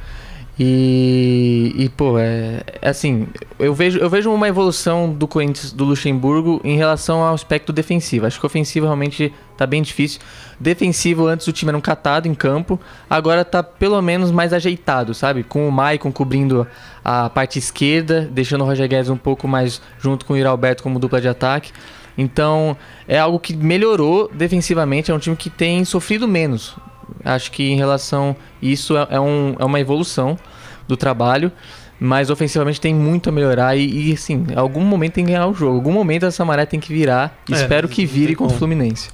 E, 0.58 1.74
e 1.76 1.88
pô, 1.88 2.16
é, 2.16 2.62
é 2.80 2.88
assim, 2.88 3.26
eu 3.58 3.74
vejo, 3.74 3.98
eu 3.98 4.08
vejo 4.08 4.30
uma 4.30 4.46
evolução 4.46 5.12
do 5.12 5.26
Corinthians, 5.26 5.72
do 5.72 5.84
Luxemburgo, 5.84 6.60
em 6.62 6.76
relação 6.76 7.22
ao 7.22 7.34
aspecto 7.34 7.72
defensivo. 7.72 8.24
Acho 8.24 8.38
que 8.38 8.46
ofensivo 8.46 8.86
realmente 8.86 9.32
tá 9.56 9.66
bem 9.66 9.82
difícil. 9.82 10.20
Defensivo, 10.60 11.26
antes 11.26 11.48
o 11.48 11.52
time 11.52 11.70
era 11.70 11.76
um 11.76 11.80
catado 11.80 12.28
em 12.28 12.34
campo, 12.34 12.78
agora 13.10 13.44
tá 13.44 13.64
pelo 13.64 14.00
menos 14.00 14.30
mais 14.30 14.52
ajeitado, 14.52 15.12
sabe? 15.12 15.42
Com 15.42 15.68
o 15.68 15.72
Maicon 15.72 16.12
cobrindo 16.12 16.66
a 17.04 17.28
parte 17.28 17.58
esquerda, 17.58 18.28
deixando 18.30 18.62
o 18.62 18.64
Roger 18.64 18.88
Guedes 18.88 19.10
um 19.10 19.16
pouco 19.16 19.48
mais 19.48 19.82
junto 19.98 20.24
com 20.24 20.34
o 20.34 20.36
Iralberto 20.36 20.84
como 20.84 21.00
dupla 21.00 21.20
de 21.20 21.28
ataque. 21.28 21.72
Então, 22.16 22.76
é 23.08 23.18
algo 23.18 23.38
que 23.40 23.56
melhorou 23.56 24.30
defensivamente, 24.32 25.10
é 25.10 25.14
um 25.14 25.18
time 25.18 25.34
que 25.36 25.50
tem 25.50 25.84
sofrido 25.84 26.28
menos. 26.28 26.76
Acho 27.24 27.50
que 27.50 27.70
em 27.70 27.76
relação 27.76 28.36
isso 28.62 28.96
é, 28.96 29.06
é 29.10 29.20
um, 29.20 29.56
é 29.58 29.64
uma 29.64 29.80
evolução 29.80 30.38
do 30.86 30.96
trabalho, 30.96 31.50
mas 31.98 32.28
ofensivamente 32.30 32.80
tem 32.80 32.94
muito 32.94 33.28
a 33.28 33.32
melhorar 33.32 33.76
e, 33.76 34.10
e 34.10 34.12
assim, 34.12 34.44
em 34.50 34.56
algum 34.56 34.80
momento 34.82 35.14
tem 35.14 35.24
que 35.24 35.32
ganhar 35.32 35.46
o 35.46 35.54
jogo. 35.54 35.76
Algum 35.76 35.92
momento 35.92 36.26
essa 36.26 36.44
maré 36.44 36.66
tem 36.66 36.78
que 36.78 36.92
virar. 36.92 37.36
É, 37.50 37.54
Espero 37.54 37.88
que 37.88 38.04
vire 38.06 38.34
contra 38.34 38.54
o. 38.54 38.58
Fluminense. 38.58 39.08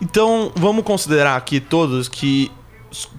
Então, 0.00 0.52
vamos 0.54 0.84
considerar 0.84 1.36
aqui 1.36 1.60
todos 1.60 2.08
que. 2.08 2.50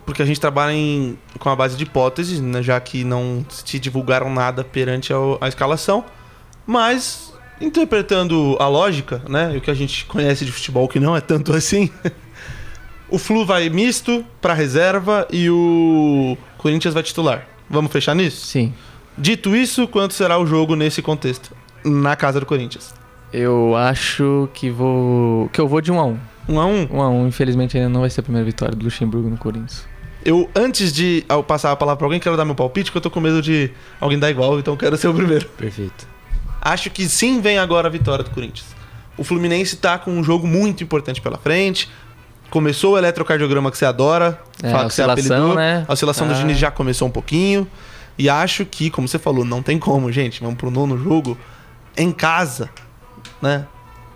Porque 0.05 0.21
a 0.21 0.25
gente 0.25 0.39
trabalha 0.39 0.71
em, 0.73 1.17
com 1.39 1.49
a 1.49 1.55
base 1.55 1.77
de 1.77 1.83
hipóteses, 1.83 2.39
né, 2.39 2.63
já 2.63 2.79
que 2.79 3.03
não 3.03 3.45
se 3.49 3.77
divulgaram 3.77 4.29
nada 4.33 4.63
perante 4.63 5.13
ao- 5.13 5.37
a, 5.39 5.47
escalação. 5.47 6.03
Mas, 6.65 7.26
interpretando 7.59 8.55
a 8.59 8.67
lógica, 8.67 9.21
né? 9.27 9.51
E 9.53 9.57
o 9.57 9.61
que 9.61 9.71
a 9.71 9.73
gente 9.73 10.05
conhece 10.05 10.45
de 10.45 10.51
futebol, 10.51 10.87
que 10.87 10.99
não 10.99 11.15
é 11.15 11.21
tanto 11.21 11.53
assim. 11.53 11.89
o 13.09 13.17
Flu 13.17 13.45
vai 13.45 13.69
misto 13.69 14.25
pra 14.41 14.53
reserva 14.53 15.27
e 15.31 15.49
o 15.49 16.37
Corinthians 16.57 16.93
vai 16.93 17.03
titular. 17.03 17.47
Vamos 17.69 17.91
fechar 17.91 18.15
nisso? 18.15 18.45
Sim. 18.45 18.73
Dito 19.17 19.55
isso, 19.55 19.87
quanto 19.87 20.13
será 20.13 20.37
o 20.37 20.45
jogo 20.45 20.75
nesse 20.75 21.01
contexto? 21.01 21.55
Na 21.83 22.15
casa 22.15 22.39
do 22.39 22.45
Corinthians. 22.45 22.93
Eu 23.33 23.75
acho 23.75 24.47
que 24.53 24.69
vou. 24.69 25.49
que 25.49 25.59
eu 25.59 25.67
vou 25.67 25.81
de 25.81 25.91
1 25.91 25.99
a 25.99 26.05
1 26.05 26.19
Um 26.47 26.59
a 26.59 26.65
um? 26.65 26.87
1 26.91 27.01
a 27.01 27.09
1 27.09 27.27
infelizmente 27.27 27.77
ainda 27.77 27.89
não 27.89 28.01
vai 28.01 28.09
ser 28.09 28.21
a 28.21 28.23
primeira 28.23 28.45
vitória 28.45 28.75
do 28.75 28.83
Luxemburgo 28.83 29.29
no 29.29 29.37
Corinthians. 29.37 29.85
Eu, 30.23 30.49
antes 30.55 30.91
de 30.91 31.23
ao 31.27 31.43
passar 31.43 31.71
a 31.71 31.75
palavra 31.75 31.97
pra 31.97 32.05
alguém, 32.05 32.19
quero 32.19 32.35
dar 32.35 32.45
meu 32.45 32.55
palpite, 32.55 32.91
que 32.91 32.97
eu 32.97 33.01
tô 33.01 33.09
com 33.09 33.19
medo 33.19 33.41
de 33.41 33.71
alguém 33.99 34.19
dar 34.19 34.29
igual, 34.29 34.59
então 34.59 34.73
eu 34.73 34.77
quero 34.77 34.97
ser 34.97 35.07
o 35.07 35.13
primeiro. 35.13 35.47
Perfeito. 35.49 36.07
Acho 36.61 36.89
que 36.89 37.07
sim 37.07 37.39
vem 37.41 37.57
agora 37.57 37.87
a 37.87 37.91
vitória 37.91 38.23
do 38.23 38.29
Corinthians. 38.31 38.75
O 39.17 39.23
Fluminense 39.23 39.77
tá 39.77 39.97
com 39.97 40.11
um 40.11 40.23
jogo 40.23 40.45
muito 40.45 40.83
importante 40.83 41.21
pela 41.21 41.37
frente. 41.37 41.89
Começou 42.49 42.93
o 42.93 42.97
eletrocardiograma 42.97 43.71
que 43.71 43.77
você 43.77 43.85
adora. 43.85 44.39
É, 44.61 44.71
fala 44.71 44.87
que 44.87 44.93
você 44.93 45.01
apelidou. 45.01 45.55
né? 45.55 45.85
A 45.87 45.93
oscilação 45.93 46.27
do 46.27 46.33
Ah. 46.33 46.37
Diniz 46.37 46.57
já 46.57 46.69
começou 46.71 47.07
um 47.07 47.11
pouquinho. 47.11 47.67
E 48.17 48.29
acho 48.29 48.65
que, 48.65 48.89
como 48.89 49.07
você 49.07 49.19
falou, 49.19 49.43
não 49.45 49.61
tem 49.61 49.77
como, 49.77 50.11
gente. 50.11 50.41
Vamos 50.41 50.55
pro 50.57 50.71
nono 50.71 50.97
jogo 50.97 51.37
em 51.95 52.11
casa, 52.11 52.69
né? 53.41 53.65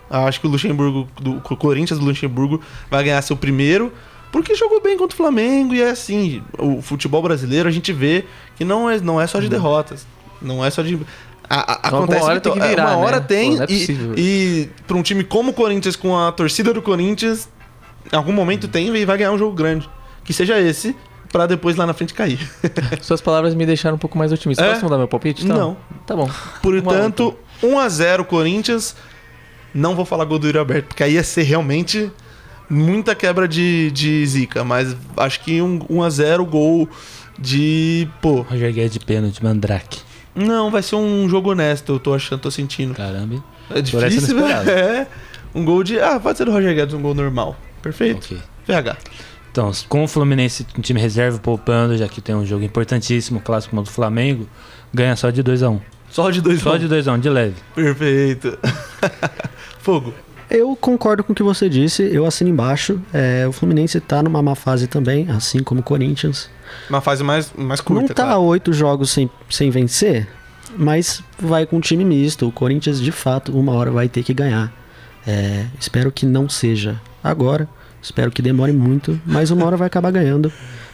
Acho 0.10 0.42
que 0.42 0.48
o 0.48 0.50
Luxemburgo, 0.50 1.08
do, 1.22 1.38
o 1.38 1.42
Corinthians 1.56 1.98
do 2.00 2.06
Luxemburgo 2.06 2.62
vai 2.90 3.04
ganhar 3.04 3.22
seu 3.22 3.36
primeiro, 3.38 3.94
porque 4.32 4.54
jogou 4.56 4.82
bem 4.82 4.98
contra 4.98 5.14
o 5.14 5.18
Flamengo 5.18 5.74
e 5.74 5.82
é 5.82 5.90
assim, 5.92 6.44
o 6.60 6.82
futebol 6.82 7.22
brasileiro 7.22 7.70
a 7.70 7.72
gente 7.72 7.94
vê 7.94 8.26
que 8.58 8.66
não 8.66 8.90
é, 8.90 9.00
não 9.00 9.22
é 9.22 9.26
só 9.28 9.40
de 9.40 9.48
derrotas, 9.48 10.06
não 10.42 10.64
é 10.66 10.70
só 10.70 10.82
de 10.82 11.00
a- 11.54 11.60
a- 11.74 11.80
Alguma 11.88 12.04
acontece 12.04 12.26
hora 12.26 12.40
tem 12.42 12.54
que 12.54 12.60
virar, 12.60 12.88
uma 12.88 12.98
hora 12.98 13.20
né? 13.20 13.26
tem 13.28 13.58
Pô, 13.58 13.64
é 13.64 13.66
e, 13.70 14.14
e 14.18 14.70
para 14.88 14.98
um 14.98 15.02
time 15.02 15.24
como 15.24 15.52
o 15.52 15.54
Corinthians 15.54 15.96
com 15.96 16.18
a 16.18 16.32
torcida 16.32 16.74
do 16.74 16.82
Corinthians, 16.82 17.50
em 18.12 18.16
algum 18.16 18.32
momento 18.32 18.68
tem 18.68 18.88
e 18.96 19.06
vai 19.06 19.18
ganhar 19.18 19.32
um 19.32 19.38
jogo 19.38 19.56
grande, 19.56 19.90
que 20.24 20.34
seja 20.34 20.60
esse 20.60 20.96
pra 21.32 21.48
depois 21.48 21.76
lá 21.78 21.86
na 21.88 21.94
frente 21.94 22.14
cair. 22.14 22.40
Suas 23.02 23.22
palavras 23.22 23.56
me 23.56 23.66
deixaram 23.66 23.96
um 23.96 24.00
pouco 24.00 24.18
mais 24.18 24.32
otimista. 24.32 24.64
É? 24.66 24.72
Posso 24.74 24.84
mudar 24.84 24.98
meu 24.98 25.08
palpite? 25.08 25.46
então? 25.46 25.58
Não. 25.58 25.78
Tá 26.06 26.16
bom. 26.16 26.30
Portanto, 26.62 27.36
1 27.64 27.80
a 27.80 27.88
0 27.90 28.26
Corinthians. 28.26 28.96
Não 29.74 29.96
vou 29.96 30.04
falar 30.04 30.26
gol 30.26 30.38
do 30.38 30.48
Yuri 30.48 30.58
Alberto, 30.58 30.88
porque 30.90 31.02
aí 31.04 31.14
ia 31.14 31.24
ser 31.24 31.44
realmente 31.44 32.12
muita 32.70 33.16
quebra 33.16 33.48
de, 33.48 33.90
de 33.92 34.26
zica. 34.26 34.64
Mas 34.66 34.94
acho 35.16 35.40
que 35.40 35.62
um 35.62 35.80
1 35.90 36.04
a 36.04 36.10
0 36.10 36.46
gol 36.46 36.90
de. 37.40 38.10
Pô. 38.22 38.42
Roger 38.42 38.74
Guedes 38.74 38.92
de 38.92 39.00
pênalti, 39.00 39.42
Mandrake. 39.42 40.00
Não, 40.34 40.72
vai 40.72 40.82
ser 40.82 40.96
um 40.96 41.28
jogo 41.28 41.52
honesto, 41.52 41.94
eu 41.94 42.00
tô 42.00 42.14
achando, 42.14 42.40
tô 42.40 42.52
sentindo. 42.52 42.94
Caramba. 42.94 43.44
É 43.70 43.80
eu 43.80 43.82
difícil, 43.82 44.36
não 44.36 44.48
esperava. 44.48 44.70
é. 44.72 45.08
Um 45.54 45.66
gol 45.66 45.84
de. 45.84 46.00
Ah, 46.00 46.20
pode 46.20 46.38
ser 46.38 46.46
do 46.46 46.52
Roger 46.52 46.74
Guedes, 46.74 46.94
um 46.94 47.02
gol 47.02 47.14
normal. 47.14 47.56
Perfeito. 47.82 48.34
Ok. 48.34 48.42
VH. 48.68 48.98
Então, 49.52 49.70
com 49.90 50.04
o 50.04 50.08
Fluminense, 50.08 50.66
um 50.78 50.82
time 50.82 51.00
reserva 51.00 51.38
poupando, 51.38 51.98
já 51.98 52.08
que 52.08 52.22
tem 52.22 52.34
um 52.34 52.46
jogo 52.46 52.64
importantíssimo, 52.64 53.42
clássico 53.42 53.76
contra 53.76 53.92
o 53.92 53.94
Flamengo, 53.94 54.48
ganha 54.94 55.16
só 55.18 55.30
de 55.30 55.44
2x1. 55.44 55.82
Só 56.10 56.30
de 56.30 56.42
dois 56.42 56.62
Só 56.62 56.78
gols. 56.78 56.82
de 56.82 56.88
2x1, 56.88 57.20
de 57.20 57.30
leve. 57.30 57.56
Perfeito. 57.76 58.58
Fogo. 59.80 60.14
Eu 60.50 60.76
concordo 60.76 61.24
com 61.24 61.32
o 61.32 61.36
que 61.36 61.44
você 61.44 61.70
disse, 61.70 62.04
eu 62.04 62.26
assino 62.26 62.50
embaixo. 62.50 63.02
É, 63.14 63.46
o 63.48 63.52
Fluminense 63.52 64.00
tá 64.02 64.22
numa 64.22 64.42
má 64.42 64.54
fase 64.56 64.88
também, 64.88 65.30
assim 65.30 65.64
como 65.64 65.80
o 65.80 65.84
Corinthians. 65.84 66.50
Uma 66.90 67.02
fase 67.02 67.24
mais, 67.24 67.52
mais 67.58 67.82
curta, 67.82 68.02
Não 68.02 68.08
tá 68.10 68.24
claro. 68.26 68.42
oito 68.42 68.72
jogos 68.74 69.10
sem, 69.10 69.30
sem 69.50 69.70
vencer, 69.70 70.28
mas 70.78 71.24
vai 71.40 71.66
com 71.66 71.78
um 71.78 71.80
time 71.82 72.04
misto. 72.04 72.48
O 72.48 72.52
Corinthians, 72.52 73.02
de 73.02 73.12
fato, 73.12 73.58
uma 73.58 73.72
hora 73.74 73.92
vai 73.92 74.08
ter 74.10 74.24
que 74.24 74.34
ganhar. 74.34 74.72
É, 75.26 75.66
espero 75.80 76.12
que 76.12 76.26
não 76.26 76.50
seja 76.50 77.00
agora. 77.24 77.68
Espero 78.02 78.32
que 78.32 78.42
demore 78.42 78.72
muito, 78.72 79.20
mas 79.26 79.52
uma 79.52 79.66
hora 79.66 79.78
vai 79.78 79.86
acabar 79.88 80.12
ganhando. 80.12 80.52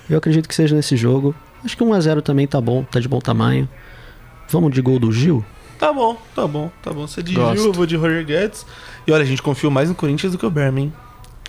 Eu 0.09 0.17
acredito 0.17 0.47
que 0.47 0.53
seja 0.55 0.75
nesse 0.75 0.97
jogo. 0.97 1.33
Acho 1.63 1.75
que 1.77 1.83
1x0 1.83 2.21
também 2.21 2.45
tá 2.45 2.59
bom, 2.59 2.83
tá 2.83 2.99
de 2.99 3.07
bom 3.07 3.19
tamanho. 3.19 3.67
Vamos 4.49 4.73
de 4.73 4.81
gol 4.81 4.99
do 4.99 5.11
Gil? 5.11 5.43
Tá 5.79 5.93
bom, 5.93 6.17
tá 6.35 6.45
bom, 6.47 6.71
tá 6.81 6.91
bom. 6.91 7.07
Você 7.07 7.21
de 7.23 7.33
Gosto. 7.33 7.57
Gil, 7.57 7.65
eu 7.67 7.73
vou 7.73 7.85
de 7.85 7.95
Roger 7.95 8.25
Guedes. 8.25 8.65
E 9.05 9.11
olha, 9.11 9.23
a 9.23 9.25
gente 9.25 9.41
confia 9.41 9.69
mais 9.69 9.89
no 9.89 9.95
Corinthians 9.95 10.31
do 10.33 10.37
que 10.37 10.45
o 10.45 10.49
Berman, 10.49 10.85
hein? 10.85 10.93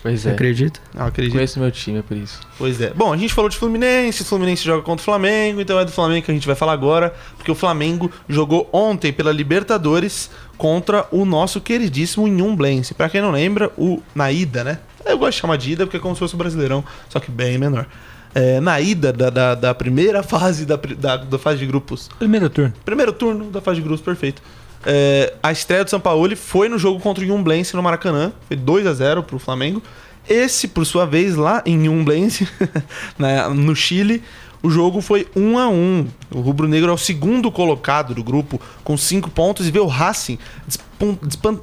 Pois 0.01 0.21
Você 0.21 0.29
é. 0.29 0.31
acredita? 0.31 0.79
Ah, 0.95 1.07
acredito. 1.07 1.33
Conheço 1.33 1.59
meu 1.59 1.71
time, 1.71 1.99
é 1.99 2.01
por 2.01 2.15
isso. 2.15 2.39
Pois 2.57 2.79
é. 2.79 2.91
Bom, 2.91 3.11
a 3.11 3.17
gente 3.17 3.33
falou 3.33 3.49
de 3.49 3.57
Fluminense, 3.57 4.21
o 4.21 4.25
Fluminense 4.25 4.63
joga 4.63 4.81
contra 4.81 5.01
o 5.01 5.05
Flamengo, 5.05 5.59
então 5.59 5.77
é 5.79 5.85
do 5.85 5.91
Flamengo 5.91 6.25
que 6.25 6.31
a 6.31 6.33
gente 6.33 6.47
vai 6.47 6.55
falar 6.55 6.73
agora, 6.73 7.13
porque 7.35 7.51
o 7.51 7.55
Flamengo 7.55 8.09
jogou 8.27 8.69
ontem 8.71 9.11
pela 9.11 9.31
Libertadores 9.31 10.29
contra 10.57 11.05
o 11.11 11.25
nosso 11.25 11.59
queridíssimo 11.59 12.27
Inhumblense. 12.27 12.93
Pra 12.93 13.09
quem 13.09 13.21
não 13.21 13.31
lembra, 13.31 13.71
o 13.77 14.01
na 14.15 14.31
ida, 14.31 14.63
né? 14.63 14.79
Eu 15.05 15.17
gosto 15.17 15.35
de 15.35 15.41
chamar 15.41 15.57
de 15.57 15.71
ida 15.71 15.85
porque 15.85 15.97
é 15.97 15.99
como 15.99 16.15
se 16.15 16.19
fosse 16.19 16.35
o 16.35 16.37
Brasileirão, 16.37 16.83
só 17.09 17.19
que 17.19 17.31
bem 17.31 17.57
menor. 17.57 17.85
É, 18.33 18.59
na 18.59 18.79
ida 18.79 19.11
da, 19.11 19.29
da, 19.29 19.55
da 19.55 19.73
primeira 19.73 20.21
fase 20.23 20.65
da, 20.65 20.75
da, 20.75 21.17
da 21.17 21.39
fase 21.39 21.57
de 21.57 21.65
grupos 21.65 22.09
Primeiro 22.19 22.47
turno. 22.49 22.73
Primeiro 22.85 23.11
turno 23.11 23.45
da 23.49 23.59
fase 23.59 23.77
de 23.77 23.81
grupos, 23.83 24.01
perfeito. 24.05 24.41
É, 24.85 25.33
a 25.43 25.51
estreia 25.51 25.83
do 25.83 25.89
São 25.89 25.99
Paulo 25.99 26.35
foi 26.35 26.69
no 26.69 26.77
jogo 26.77 26.99
contra 26.99 27.23
o 27.23 27.27
Yumblense 27.27 27.75
no 27.75 27.83
Maracanã. 27.83 28.31
Foi 28.47 28.55
2 28.55 28.87
a 28.87 28.93
0 28.93 29.23
pro 29.23 29.39
Flamengo. 29.39 29.81
Esse, 30.27 30.67
por 30.67 30.85
sua 30.85 31.05
vez, 31.05 31.35
lá 31.35 31.61
em 31.65 31.85
Yumblense, 31.85 32.47
na- 33.17 33.49
no 33.49 33.75
Chile, 33.75 34.23
o 34.61 34.69
jogo 34.69 35.01
foi 35.01 35.27
1 35.35 35.57
a 35.57 35.67
1 35.69 36.07
O 36.31 36.41
Rubro 36.41 36.67
Negro 36.67 36.91
é 36.91 36.93
o 36.93 36.97
segundo 36.97 37.51
colocado 37.51 38.13
do 38.13 38.23
grupo, 38.23 38.61
com 38.83 38.95
5 38.95 39.29
pontos, 39.31 39.67
e 39.67 39.71
vê 39.71 39.79
o 39.79 39.87
Racing 39.87 40.37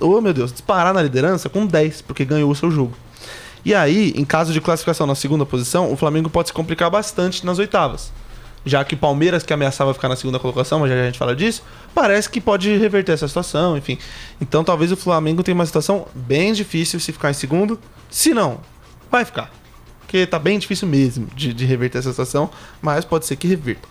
oh, 0.00 0.20
meu 0.20 0.32
Deus, 0.32 0.52
disparar 0.52 0.94
na 0.94 1.02
liderança 1.02 1.49
com 1.49 1.66
10, 1.66 2.02
porque 2.02 2.25
ganhou 2.25 2.50
o 2.50 2.54
seu 2.54 2.70
jogo. 2.70 2.96
E 3.64 3.75
aí, 3.75 4.12
em 4.16 4.25
caso 4.25 4.52
de 4.52 4.61
classificação 4.61 5.06
na 5.06 5.14
segunda 5.14 5.44
posição, 5.44 5.92
o 5.92 5.96
Flamengo 5.96 6.30
pode 6.30 6.49
se 6.49 6.54
complicar 6.54 6.90
bastante 6.90 7.44
nas 7.44 7.58
oitavas. 7.58 8.12
Já 8.66 8.85
que 8.85 8.94
o 8.94 8.99
Palmeiras, 8.99 9.44
que 9.44 9.52
ameaçava 9.52 9.94
ficar 9.94 10.08
na 10.08 10.16
segunda 10.16 10.38
colocação, 10.40 10.80
mas 10.80 10.90
já 10.90 11.00
a 11.00 11.06
gente 11.06 11.18
fala 11.18 11.35
disso, 11.35 11.62
parece 11.94 12.28
que 12.28 12.40
pode 12.40 12.76
reverter 12.76 13.12
essa 13.12 13.28
situação, 13.28 13.76
enfim. 13.76 13.96
Então 14.40 14.64
talvez 14.64 14.90
o 14.90 14.96
Flamengo 14.96 15.42
tenha 15.42 15.54
uma 15.54 15.64
situação 15.64 16.06
bem 16.12 16.52
difícil 16.52 16.99
se 16.99 17.12
ficar 17.12 17.30
em 17.30 17.35
segundo. 17.35 17.78
Se 18.11 18.35
não, 18.35 18.61
vai 19.11 19.25
ficar. 19.25 19.52
Porque 20.00 20.26
tá 20.26 20.38
bem 20.38 20.58
difícil 20.58 20.88
mesmo 20.88 21.28
de, 21.35 21.54
de 21.54 21.64
reverter 21.64 21.99
essa 21.99 22.11
situação, 22.11 22.50
mas 22.82 23.04
pode 23.04 23.25
ser 23.25 23.37
que 23.37 23.46
reverta. 23.46 23.88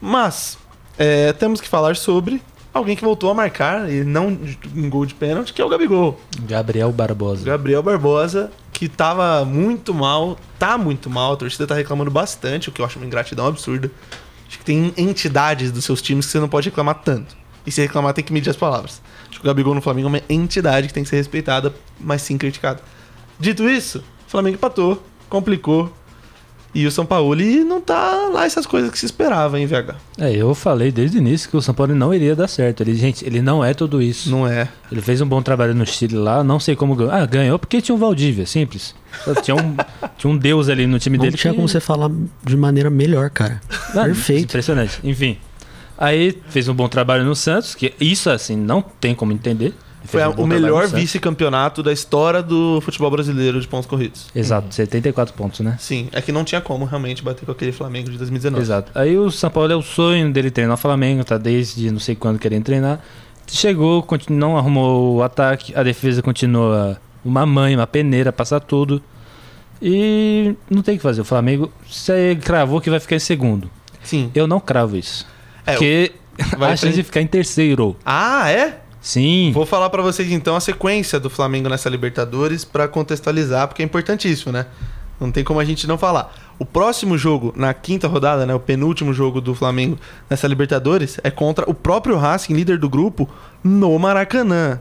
Mas, 0.00 0.56
é, 0.96 1.32
temos 1.32 1.60
que 1.60 1.68
falar 1.68 1.96
sobre 1.96 2.40
alguém 2.72 2.96
que 2.96 3.04
voltou 3.04 3.30
a 3.30 3.34
marcar, 3.34 3.90
e 3.90 4.04
não 4.04 4.36
em 4.74 4.88
gol 4.88 5.04
de 5.04 5.14
pênalti, 5.14 5.52
que 5.52 5.60
é 5.60 5.64
o 5.64 5.68
Gabigol. 5.68 6.20
Gabriel 6.42 6.90
Barbosa. 6.92 7.44
Gabriel 7.44 7.82
Barbosa, 7.82 8.50
que 8.72 8.88
tava 8.88 9.44
muito 9.44 9.92
mal, 9.92 10.38
tá 10.58 10.78
muito 10.78 11.10
mal, 11.10 11.34
a 11.34 11.36
torcida 11.36 11.66
tá 11.66 11.74
reclamando 11.74 12.10
bastante, 12.10 12.68
o 12.68 12.72
que 12.72 12.80
eu 12.80 12.86
acho 12.86 12.98
uma 12.98 13.06
ingratidão 13.06 13.46
absurda. 13.46 13.90
Acho 14.48 14.58
que 14.58 14.64
tem 14.64 14.92
entidades 14.96 15.70
dos 15.70 15.84
seus 15.84 16.02
times 16.02 16.26
que 16.26 16.32
você 16.32 16.40
não 16.40 16.48
pode 16.48 16.68
reclamar 16.68 16.96
tanto. 16.96 17.36
E 17.64 17.70
se 17.70 17.80
reclamar, 17.80 18.12
tem 18.12 18.24
que 18.24 18.32
medir 18.32 18.50
as 18.50 18.56
palavras. 18.56 19.00
Acho 19.30 19.40
que 19.40 19.46
o 19.46 19.48
Gabigol 19.48 19.74
no 19.74 19.80
Flamengo 19.80 20.08
é 20.08 20.10
uma 20.10 20.22
entidade 20.28 20.88
que 20.88 20.94
tem 20.94 21.04
que 21.04 21.08
ser 21.08 21.16
respeitada, 21.16 21.72
mas 22.00 22.22
sim 22.22 22.36
criticada. 22.36 22.80
Dito 23.38 23.68
isso, 23.68 23.98
o 24.26 24.30
Flamengo 24.30 24.56
empatou, 24.56 25.02
complicou. 25.28 25.92
E 26.74 26.86
o 26.86 26.90
São 26.90 27.04
Paulo 27.04 27.36
não 27.36 27.82
tá 27.82 28.28
lá 28.32 28.46
essas 28.46 28.64
coisas 28.64 28.90
que 28.90 28.98
se 28.98 29.04
esperava, 29.04 29.60
hein, 29.60 29.66
VH? 29.66 29.94
É, 30.16 30.30
eu 30.34 30.54
falei 30.54 30.90
desde 30.90 31.18
o 31.18 31.20
início 31.20 31.50
que 31.50 31.56
o 31.56 31.60
São 31.60 31.74
Paulo 31.74 31.94
não 31.94 32.14
iria 32.14 32.34
dar 32.34 32.48
certo. 32.48 32.80
Ele, 32.82 32.94
gente, 32.94 33.22
ele 33.26 33.42
não 33.42 33.62
é 33.62 33.74
tudo 33.74 34.00
isso. 34.00 34.30
Não 34.30 34.46
é. 34.48 34.66
Ele 34.90 35.02
fez 35.02 35.20
um 35.20 35.26
bom 35.26 35.42
trabalho 35.42 35.74
no 35.74 35.84
Chile 35.86 36.16
lá, 36.16 36.42
não 36.42 36.58
sei 36.58 36.74
como 36.74 36.94
ganhou. 36.96 37.12
Ah, 37.12 37.26
ganhou 37.26 37.58
porque 37.58 37.82
tinha 37.82 37.94
um 37.94 37.98
Valdívia, 37.98 38.46
simples. 38.46 38.94
Tinha 39.42 39.54
um, 39.54 39.76
tinha 40.16 40.30
um 40.32 40.36
deus 40.36 40.70
ali 40.70 40.86
no 40.86 40.98
time 40.98 41.18
Não 41.18 41.24
dele. 41.26 41.36
tinha 41.36 41.50
que- 41.52 41.56
como 41.56 41.68
você 41.68 41.78
falar 41.78 42.10
de 42.42 42.56
maneira 42.56 42.88
melhor, 42.88 43.28
cara. 43.28 43.60
Ah, 43.90 44.04
Perfeito. 44.04 44.44
Impressionante. 44.44 44.98
Enfim. 45.04 45.36
Aí 45.98 46.40
fez 46.48 46.68
um 46.68 46.74
bom 46.74 46.88
trabalho 46.88 47.22
no 47.22 47.36
Santos, 47.36 47.74
que 47.74 47.92
isso 48.00 48.30
assim 48.30 48.56
não 48.56 48.80
tem 48.80 49.14
como 49.14 49.30
entender. 49.30 49.74
Foi 50.04 50.24
um 50.26 50.30
o 50.30 50.46
melhor 50.46 50.86
vice-campeonato 50.88 51.82
da 51.82 51.92
história 51.92 52.42
do 52.42 52.80
futebol 52.80 53.10
brasileiro 53.10 53.60
de 53.60 53.68
pontos 53.68 53.86
corridos. 53.86 54.26
Exato, 54.34 54.74
74 54.74 55.34
pontos, 55.34 55.60
né? 55.60 55.76
Sim, 55.78 56.08
é 56.12 56.20
que 56.20 56.32
não 56.32 56.44
tinha 56.44 56.60
como 56.60 56.84
realmente 56.84 57.22
bater 57.22 57.46
com 57.46 57.52
aquele 57.52 57.72
Flamengo 57.72 58.10
de 58.10 58.18
2019. 58.18 58.62
Exato. 58.62 58.92
Aí 58.94 59.16
o 59.16 59.30
São 59.30 59.50
Paulo 59.50 59.72
é 59.72 59.76
o 59.76 59.82
sonho 59.82 60.32
dele 60.32 60.50
treinar 60.50 60.74
o 60.74 60.78
Flamengo, 60.78 61.24
tá 61.24 61.38
desde 61.38 61.90
não 61.90 62.00
sei 62.00 62.14
quando 62.14 62.38
querendo 62.38 62.64
treinar. 62.64 63.00
Chegou, 63.46 64.06
não 64.30 64.56
arrumou 64.56 65.16
o 65.16 65.22
ataque, 65.22 65.74
a 65.74 65.82
defesa 65.82 66.22
continua 66.22 67.00
uma 67.24 67.44
mãe, 67.44 67.74
uma 67.74 67.86
peneira, 67.86 68.32
passar 68.32 68.60
tudo. 68.60 69.02
E 69.80 70.54
não 70.70 70.80
tem 70.80 70.94
o 70.94 70.98
que 70.98 71.02
fazer. 71.02 71.20
O 71.20 71.24
Flamengo 71.24 71.72
você 71.86 72.38
cravou 72.40 72.80
que 72.80 72.88
vai 72.88 73.00
ficar 73.00 73.16
em 73.16 73.20
segundo. 73.20 73.70
Sim. 74.02 74.30
Eu 74.34 74.46
não 74.46 74.60
cravo 74.60 74.96
isso. 74.96 75.26
É, 75.66 75.72
porque 75.72 76.12
vai 76.56 76.72
a 76.72 76.76
chance 76.76 76.94
de 76.94 77.02
ficar 77.02 77.20
em 77.20 77.26
terceiro. 77.26 77.96
Ah, 78.04 78.50
é? 78.50 78.81
Sim. 79.02 79.50
Vou 79.52 79.66
falar 79.66 79.90
pra 79.90 80.00
vocês 80.00 80.30
então 80.30 80.54
a 80.54 80.60
sequência 80.60 81.18
do 81.18 81.28
Flamengo 81.28 81.68
nessa 81.68 81.90
Libertadores 81.90 82.64
pra 82.64 82.86
contextualizar, 82.86 83.66
porque 83.68 83.82
é 83.82 83.84
importantíssimo, 83.84 84.52
né? 84.52 84.66
Não 85.20 85.30
tem 85.30 85.42
como 85.44 85.60
a 85.60 85.64
gente 85.64 85.86
não 85.86 85.98
falar. 85.98 86.32
O 86.58 86.64
próximo 86.64 87.18
jogo, 87.18 87.52
na 87.56 87.74
quinta 87.74 88.06
rodada, 88.08 88.46
né, 88.46 88.54
o 88.54 88.60
penúltimo 88.60 89.12
jogo 89.12 89.40
do 89.40 89.54
Flamengo 89.54 89.98
nessa 90.30 90.46
Libertadores, 90.48 91.18
é 91.22 91.30
contra 91.30 91.68
o 91.68 91.74
próprio 91.74 92.16
Racing, 92.16 92.54
líder 92.54 92.78
do 92.78 92.88
grupo, 92.88 93.28
no 93.62 93.96
Maracanã. 93.98 94.80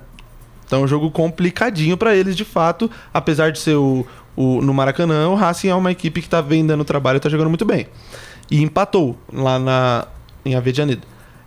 Então 0.66 0.82
é 0.82 0.84
um 0.84 0.88
jogo 0.88 1.12
complicadinho 1.12 1.98
pra 1.98 2.16
eles, 2.16 2.36
de 2.36 2.46
fato, 2.46 2.90
apesar 3.14 3.52
de 3.52 3.60
ser 3.60 3.76
o, 3.76 4.06
o- 4.36 4.62
no 4.62 4.74
Maracanã, 4.74 5.28
o 5.30 5.36
Racing 5.36 5.68
é 5.70 5.76
uma 5.76 5.92
equipe 5.92 6.22
que 6.22 6.30
tá 6.30 6.42
bem 6.42 6.66
dando 6.66 6.86
trabalho 6.86 7.20
tá 7.20 7.28
jogando 7.30 7.50
muito 7.50 7.66
bem. 7.66 7.88
E 8.50 8.62
empatou 8.62 9.18
lá 9.34 9.60
na, 9.60 10.08
em 10.46 10.56
Avedianeda. 10.56 11.02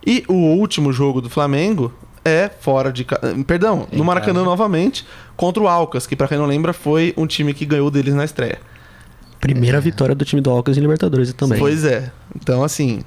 E 0.05 0.23
o 0.27 0.33
último 0.33 0.93
jogo 0.93 1.19
do 1.21 1.29
Flamengo 1.29 1.91
é 2.25 2.49
fora 2.59 2.91
de. 2.91 3.03
ca- 3.05 3.19
Perdão, 3.45 3.87
Em 3.91 3.97
no 3.97 4.03
Maracanã 4.03 4.39
casa. 4.39 4.45
novamente, 4.45 5.05
contra 5.37 5.61
o 5.63 5.67
Alcas, 5.67 6.05
que 6.07 6.15
pra 6.15 6.27
quem 6.27 6.37
não 6.37 6.45
lembra 6.47 6.73
foi 6.73 7.13
um 7.15 7.25
time 7.27 7.53
que 7.53 7.65
ganhou 7.65 7.89
deles 7.91 8.13
na 8.15 8.25
estreia. 8.25 8.57
Primeira 9.39 9.79
vitória 9.79 10.15
do 10.15 10.25
time 10.25 10.41
do 10.41 10.49
Alcas 10.49 10.77
em 10.77 10.81
Libertadores 10.81 11.31
também. 11.33 11.59
Pois 11.59 11.83
é. 11.85 12.11
Então, 12.35 12.63
assim. 12.63 13.01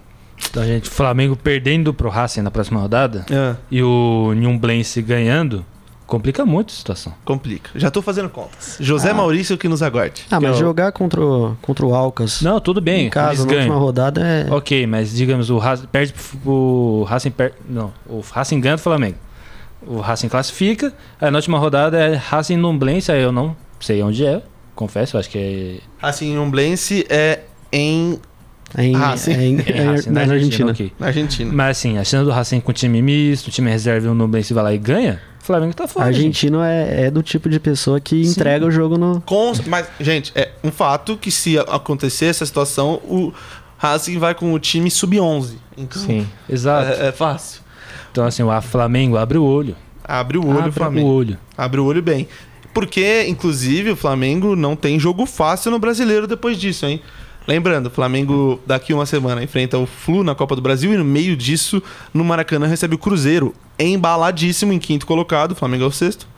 Então, 0.48 0.64
gente, 0.64 0.88
Flamengo 0.88 1.34
perdendo 1.34 1.92
pro 1.92 2.08
Racing 2.08 2.42
na 2.42 2.50
próxima 2.50 2.78
rodada 2.80 3.26
é, 3.28 3.56
e 3.70 3.82
o 3.82 4.32
Nhumblense 4.36 5.02
ganhando, 5.02 5.66
complica 6.08 6.44
muito 6.44 6.72
a 6.72 6.76
situação. 6.76 7.14
complica. 7.24 7.70
Já 7.76 7.90
tô 7.90 8.02
fazendo 8.02 8.28
contas. 8.28 8.76
José 8.80 9.10
Ah. 9.10 9.14
Maurício 9.14 9.56
que 9.56 9.68
nos 9.68 9.82
aguarde. 9.82 10.24
Ah, 10.30 10.40
mas 10.40 10.56
o- 10.56 10.58
jogar 10.58 10.90
contra 10.90 11.20
o, 11.20 11.56
contra 11.62 11.84
o 11.86 11.94
Alcas 11.94 12.40
Não, 12.42 12.58
tudo 12.60 12.80
bem, 12.80 13.06
em 13.06 13.10
casa 13.10 13.44
na 13.46 13.52
última 13.52 13.76
rodada 13.76 14.20
é. 14.26 14.46
Ok, 14.50 14.86
mas 14.86 15.12
digamos, 15.14 15.50
o 15.50 15.58
Racing 15.58 15.86
perde 15.92 16.14
o 16.44 17.04
Racing 17.06 17.30
per... 17.30 17.52
Não, 17.68 17.92
o 18.08 18.20
Racing 18.32 18.60
ganha 18.60 18.76
do 18.76 18.82
Flamengo. 18.82 19.16
O 19.86 20.00
Racing 20.00 20.28
classifica, 20.28 20.92
aí 21.20 21.30
na 21.30 21.38
última 21.38 21.58
rodada 21.58 21.96
é 21.98 22.14
Racing 22.16 22.56
Numblense, 22.56 23.12
aí 23.12 23.22
eu 23.22 23.30
não 23.30 23.56
sei 23.78 24.02
onde 24.02 24.26
é, 24.26 24.42
confesso, 24.74 25.14
eu 25.16 25.20
acho 25.20 25.30
que 25.30 25.38
é 25.38 25.76
Assim, 26.02 26.36
o 26.36 26.42
Umblense 26.42 27.06
é 27.08 27.40
em. 27.72 28.18
em, 28.76 28.96
Ah, 28.96 29.16
sim. 29.16 29.32
é 29.36 29.44
em- 29.46 29.60
é 29.60 29.70
é 29.78 29.82
Racing 29.84 30.10
na 30.10 30.20
Argentina. 30.22 30.70
ok. 30.72 30.92
na 30.98 31.06
Argentina. 31.06 31.52
Mas 31.52 31.78
assim, 31.78 31.96
a 31.96 32.02
chance 32.04 32.24
do 32.24 32.30
Racing 32.32 32.60
com 32.60 32.72
time 32.72 33.00
misto, 33.00 33.50
time 33.52 33.70
reserva 33.70 34.06
e 34.06 34.10
o 34.10 34.14
Numblense 34.14 34.52
vai 34.52 34.64
lá 34.64 34.74
e 34.74 34.78
ganha, 34.78 35.20
Flamengo 35.48 35.74
tá 35.74 35.88
fora. 35.88 36.06
Argentino 36.06 36.60
é, 36.62 37.06
é 37.06 37.10
do 37.10 37.22
tipo 37.22 37.48
de 37.48 37.58
pessoa 37.58 37.98
que 37.98 38.22
Sim. 38.22 38.32
entrega 38.32 38.66
o 38.66 38.70
jogo 38.70 38.98
no. 38.98 39.20
Com, 39.22 39.52
mas, 39.66 39.88
gente, 39.98 40.30
é 40.34 40.50
um 40.62 40.70
fato 40.70 41.16
que 41.16 41.30
se 41.30 41.58
acontecer 41.58 42.26
essa 42.26 42.44
situação, 42.44 43.00
o 43.04 43.32
Racing 43.78 44.18
vai 44.18 44.34
com 44.34 44.52
o 44.52 44.58
time 44.58 44.90
sub-11. 44.90 45.54
Então, 45.74 46.02
Sim. 46.02 46.28
Exato. 46.48 47.00
é, 47.00 47.08
é 47.08 47.12
fácil. 47.12 47.62
Então 48.12 48.26
assim, 48.26 48.42
o 48.42 48.60
Flamengo 48.60 49.16
abre 49.16 49.38
o 49.38 49.44
olho. 49.44 49.74
Abre 50.04 50.36
o 50.36 50.46
olho, 50.46 50.58
abre 50.58 50.72
Flamengo. 50.72 51.08
o 51.08 51.14
olho. 51.14 51.38
Abre 51.56 51.80
o 51.80 51.84
olho 51.86 52.02
bem. 52.02 52.28
Porque, 52.74 53.24
inclusive, 53.26 53.90
o 53.90 53.96
Flamengo 53.96 54.54
não 54.54 54.76
tem 54.76 55.00
jogo 55.00 55.24
fácil 55.24 55.70
no 55.70 55.78
brasileiro 55.78 56.26
depois 56.26 56.58
disso, 56.58 56.84
hein? 56.86 57.00
Lembrando, 57.48 57.86
o 57.86 57.90
Flamengo 57.90 58.60
daqui 58.66 58.92
uma 58.92 59.06
semana 59.06 59.42
enfrenta 59.42 59.78
o 59.78 59.86
Flu 59.86 60.22
na 60.22 60.34
Copa 60.34 60.54
do 60.54 60.60
Brasil 60.60 60.92
e 60.92 60.98
no 60.98 61.04
meio 61.04 61.34
disso, 61.34 61.82
no 62.12 62.22
Maracanã, 62.22 62.66
recebe 62.66 62.94
o 62.94 62.98
Cruzeiro, 62.98 63.54
embaladíssimo 63.78 64.70
em 64.70 64.78
quinto 64.78 65.06
colocado, 65.06 65.52
o 65.52 65.54
Flamengo 65.54 65.84
é 65.84 65.86
o 65.86 65.90
sexto, 65.90 66.28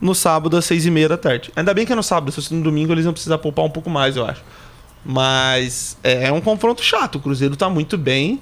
no 0.00 0.12
sábado 0.12 0.56
às 0.56 0.64
seis 0.64 0.84
e 0.84 0.90
meia 0.90 1.08
da 1.08 1.16
tarde. 1.16 1.52
Ainda 1.54 1.72
bem 1.72 1.86
que 1.86 1.92
é 1.92 1.94
no 1.94 2.02
sábado, 2.02 2.32
se 2.32 2.34
fosse 2.34 2.52
no 2.52 2.64
domingo 2.64 2.92
eles 2.92 3.04
vão 3.04 3.12
precisar 3.12 3.38
poupar 3.38 3.64
um 3.64 3.70
pouco 3.70 3.88
mais, 3.88 4.16
eu 4.16 4.26
acho. 4.26 4.42
Mas 5.04 5.96
é, 6.02 6.26
é 6.26 6.32
um 6.32 6.40
confronto 6.40 6.82
chato, 6.82 7.14
o 7.14 7.20
Cruzeiro 7.20 7.54
tá 7.54 7.70
muito 7.70 7.96
bem. 7.96 8.40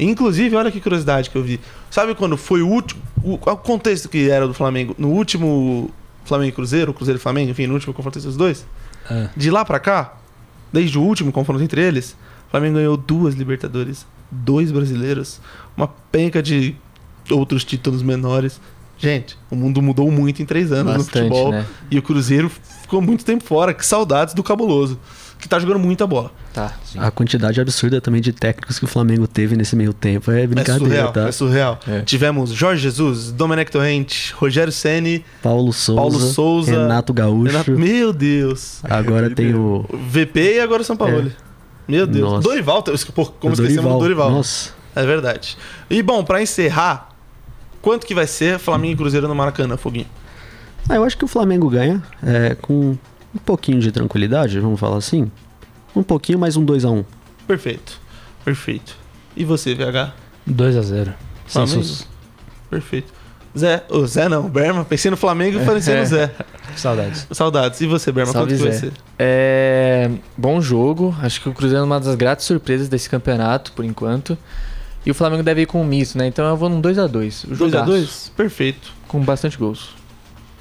Inclusive, 0.00 0.56
olha 0.56 0.72
que 0.72 0.80
curiosidade 0.80 1.30
que 1.30 1.36
eu 1.36 1.44
vi. 1.44 1.60
Sabe 1.88 2.16
quando 2.16 2.36
foi 2.36 2.60
o 2.60 2.68
último. 2.68 3.00
O, 3.22 3.38
qual 3.38 3.54
o 3.54 3.58
contexto 3.58 4.08
que 4.08 4.28
era 4.28 4.48
do 4.48 4.52
Flamengo? 4.52 4.96
No 4.98 5.10
último 5.10 5.92
Flamengo 6.24 6.48
e 6.48 6.52
Cruzeiro, 6.52 6.92
Cruzeiro 6.92 7.20
e 7.20 7.22
Flamengo, 7.22 7.52
enfim, 7.52 7.68
no 7.68 7.74
último 7.74 7.94
confronto 7.94 8.18
entre 8.18 8.28
os 8.28 8.36
dois. 8.36 8.66
É. 9.08 9.28
De 9.36 9.48
lá 9.48 9.64
pra 9.64 9.78
cá, 9.78 10.16
desde 10.72 10.98
o 10.98 11.02
último 11.02 11.32
confronto 11.32 11.62
entre 11.62 11.80
eles, 11.80 12.16
o 12.48 12.50
Flamengo 12.50 12.76
ganhou 12.76 12.96
duas 12.96 13.34
Libertadores, 13.34 14.06
dois 14.30 14.70
brasileiros, 14.72 15.40
uma 15.76 15.88
penca 15.88 16.42
de 16.42 16.74
outros 17.30 17.64
títulos 17.64 18.02
menores. 18.02 18.60
Gente, 18.98 19.36
o 19.50 19.56
mundo 19.56 19.82
mudou 19.82 20.10
muito 20.10 20.40
em 20.40 20.46
três 20.46 20.72
anos 20.72 20.96
Bastante, 20.96 21.28
no 21.28 21.34
futebol. 21.34 21.52
né? 21.52 21.66
E 21.90 21.98
o 21.98 22.02
Cruzeiro 22.02 22.50
ficou 22.82 23.02
muito 23.02 23.24
tempo 23.24 23.44
fora. 23.44 23.74
Que 23.74 23.84
saudades 23.84 24.32
do 24.32 24.42
cabuloso. 24.42 24.98
Que 25.38 25.48
tá 25.48 25.58
jogando 25.58 25.78
muita 25.78 26.06
bola. 26.06 26.32
Tá. 26.52 26.72
A 26.96 27.10
quantidade 27.10 27.60
absurda 27.60 28.00
também 28.00 28.20
de 28.22 28.32
técnicos 28.32 28.78
que 28.78 28.84
o 28.84 28.88
Flamengo 28.88 29.26
teve 29.28 29.54
nesse 29.54 29.76
meio 29.76 29.92
tempo 29.92 30.30
é 30.30 30.42
É 30.42 30.46
brincadeira, 30.46 30.78
surreal, 30.84 31.12
tá? 31.12 31.28
é 31.28 31.32
surreal. 31.32 31.80
É. 31.86 32.00
Tivemos 32.00 32.50
Jorge 32.50 32.82
Jesus, 32.82 33.30
Domenech 33.30 33.70
Torrente, 33.70 34.32
Rogério 34.34 34.72
Ceni, 34.72 35.24
Paulo 35.42 35.72
Souza, 35.72 36.00
Paulo 36.00 36.18
Souza, 36.18 36.70
Renato 36.70 37.12
Gaúcho. 37.12 37.52
Renato- 37.52 37.70
Meu 37.72 38.12
Deus. 38.12 38.80
Agora 38.84 39.28
tem 39.30 39.54
o, 39.54 39.84
VP 40.10 40.54
e 40.56 40.60
agora 40.60 40.80
o 40.82 40.84
São 40.84 40.96
Paulo. 40.96 41.30
Meu 41.86 42.06
Deus. 42.06 42.30
Nossa. 42.30 42.48
Dorival, 42.48 42.82
pô, 42.82 43.26
como 43.26 43.52
o 43.52 43.54
esquecemos 43.54 43.92
do 43.92 43.98
Dorival. 43.98 44.30
Nossa, 44.30 44.70
É 44.94 45.04
verdade. 45.04 45.56
E 45.90 46.02
bom, 46.02 46.24
pra 46.24 46.40
encerrar, 46.42 47.10
quanto 47.82 48.06
que 48.06 48.14
vai 48.14 48.26
ser 48.26 48.58
Flamengo 48.58 48.94
e 48.94 48.96
Cruzeiro 48.96 49.28
no 49.28 49.34
Maracanã, 49.34 49.76
Foguinho? 49.76 50.06
Ah, 50.88 50.94
eu 50.96 51.04
acho 51.04 51.18
que 51.18 51.24
o 51.24 51.28
Flamengo 51.28 51.68
ganha 51.68 52.02
é, 52.24 52.56
com 52.60 52.96
um 53.36 53.38
pouquinho 53.38 53.78
de 53.80 53.92
tranquilidade, 53.92 54.58
vamos 54.58 54.80
falar 54.80 54.96
assim. 54.96 55.30
Um 55.94 56.02
pouquinho, 56.02 56.38
mais 56.38 56.56
um 56.56 56.64
2x1. 56.64 57.04
Perfeito. 57.46 58.00
Perfeito. 58.44 58.96
E 59.36 59.44
você, 59.44 59.74
VH? 59.74 60.12
2x0. 60.50 61.12
Sem. 61.46 62.06
Perfeito. 62.70 63.12
Zé, 63.56 63.84
o 63.88 64.06
Zé 64.06 64.28
não, 64.28 64.48
Berma. 64.48 64.84
Pensei 64.84 65.10
no 65.10 65.16
Flamengo 65.16 65.58
e 65.60 65.64
pensei 65.64 65.94
no 65.94 66.00
É. 66.00 66.04
Zé. 66.06 66.30
Saudades. 66.76 67.26
Saudades. 67.30 67.80
E 67.80 67.86
você, 67.86 68.10
Berma? 68.12 68.32
Salve, 68.32 68.52
quanto 68.52 68.58
que 68.58 68.64
vai 68.68 68.72
Zé. 68.72 68.86
ser? 68.88 68.92
É, 69.18 70.10
bom 70.36 70.60
jogo. 70.60 71.14
Acho 71.22 71.40
que 71.40 71.48
o 71.48 71.52
Cruzeiro 71.54 71.82
é 71.82 71.86
uma 71.86 72.00
das 72.00 72.14
gratas 72.14 72.44
surpresas 72.44 72.88
desse 72.88 73.08
campeonato, 73.08 73.72
por 73.72 73.84
enquanto. 73.84 74.36
E 75.04 75.10
o 75.10 75.14
Flamengo 75.14 75.42
deve 75.42 75.62
ir 75.62 75.66
com 75.66 75.80
um 75.80 75.86
misto, 75.86 76.18
né? 76.18 76.26
Então 76.26 76.44
eu 76.46 76.56
vou 76.56 76.68
num 76.68 76.82
2x2. 76.82 77.46
2x2? 77.48 78.30
Perfeito. 78.36 78.92
Com 79.06 79.20
bastante 79.20 79.56
gols. 79.56 79.90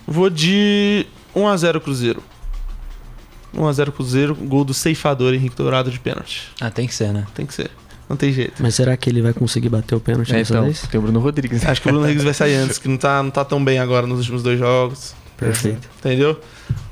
Vou 0.07 0.29
de 0.29 1.05
1x0 1.35 1.81
Cruzeiro. 1.81 2.23
1x0 3.55 3.91
Cruzeiro, 3.91 4.35
gol 4.35 4.63
do 4.63 4.73
ceifador 4.73 5.33
Henrique 5.33 5.55
Dourado 5.55 5.89
de 5.91 5.99
pênalti. 5.99 6.49
Ah, 6.61 6.69
tem 6.69 6.87
que 6.87 6.93
ser, 6.95 7.11
né? 7.13 7.25
Tem 7.33 7.45
que 7.45 7.53
ser. 7.53 7.69
Não 8.07 8.15
tem 8.15 8.31
jeito. 8.31 8.61
Mas 8.61 8.75
será 8.75 8.95
que 8.95 9.09
ele 9.09 9.21
vai 9.21 9.33
conseguir 9.33 9.69
bater 9.69 9.95
o 9.95 9.99
pênalti 9.99 10.31
É, 10.33 10.37
dessa 10.37 10.53
então, 10.53 10.65
vez? 10.65 10.81
tem 10.91 10.99
o 10.99 11.01
Bruno 11.03 11.19
Rodrigues. 11.19 11.65
Acho 11.65 11.81
que 11.81 11.87
o 11.87 11.91
Bruno 11.91 12.05
Henrique 12.07 12.23
vai 12.23 12.33
sair 12.35 12.55
antes, 12.55 12.77
que 12.77 12.87
não 12.87 12.97
tá, 12.97 13.23
não 13.23 13.31
tá 13.31 13.43
tão 13.43 13.63
bem 13.63 13.79
agora 13.79 14.05
nos 14.05 14.19
últimos 14.19 14.43
dois 14.43 14.59
jogos. 14.59 15.15
Perfeito. 15.37 15.89
Entendeu? 15.99 16.39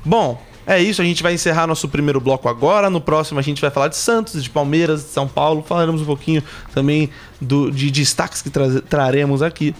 Bom, 0.04 0.42
é 0.66 0.82
isso. 0.82 1.00
A 1.00 1.04
gente 1.04 1.22
vai 1.22 1.32
encerrar 1.32 1.66
nosso 1.68 1.88
primeiro 1.88 2.20
bloco 2.20 2.48
agora. 2.48 2.90
No 2.90 3.00
próximo 3.00 3.38
a 3.38 3.42
gente 3.42 3.60
vai 3.60 3.70
falar 3.70 3.88
de 3.88 3.96
Santos, 3.96 4.42
de 4.42 4.50
Palmeiras, 4.50 5.02
de 5.04 5.10
São 5.10 5.28
Paulo. 5.28 5.64
Falaremos 5.66 6.02
um 6.02 6.04
pouquinho 6.04 6.42
também 6.74 7.08
do, 7.40 7.70
de 7.70 7.90
destaques 7.92 8.42
que 8.42 8.50
tra- 8.50 8.80
traremos 8.80 9.40
aqui. 9.40 9.72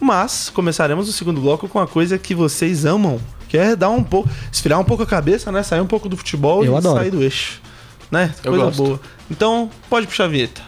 Mas 0.00 0.50
começaremos 0.50 1.08
o 1.08 1.12
segundo 1.12 1.40
bloco 1.40 1.68
com 1.68 1.78
uma 1.80 1.86
coisa 1.86 2.16
que 2.16 2.34
vocês 2.34 2.84
amam, 2.84 3.18
que 3.56 3.58
é 3.58 3.74
dar 3.74 3.88
um 3.90 4.02
pouco, 4.04 4.28
esfriar 4.52 4.78
um 4.78 4.84
pouco 4.84 5.02
a 5.02 5.06
cabeça, 5.06 5.50
né? 5.50 5.62
Sair 5.62 5.80
um 5.80 5.86
pouco 5.86 6.08
do 6.08 6.16
futebol 6.16 6.62
Eu 6.64 6.74
e 6.74 6.76
adoro. 6.76 6.98
sair 6.98 7.10
do 7.10 7.22
eixo, 7.22 7.60
né? 8.10 8.34
Eu 8.44 8.52
coisa 8.52 8.66
gosto. 8.66 8.82
boa. 8.82 9.00
Então, 9.30 9.70
pode 9.88 10.06
puxar 10.06 10.24
a 10.24 10.28
vinheta. 10.28 10.60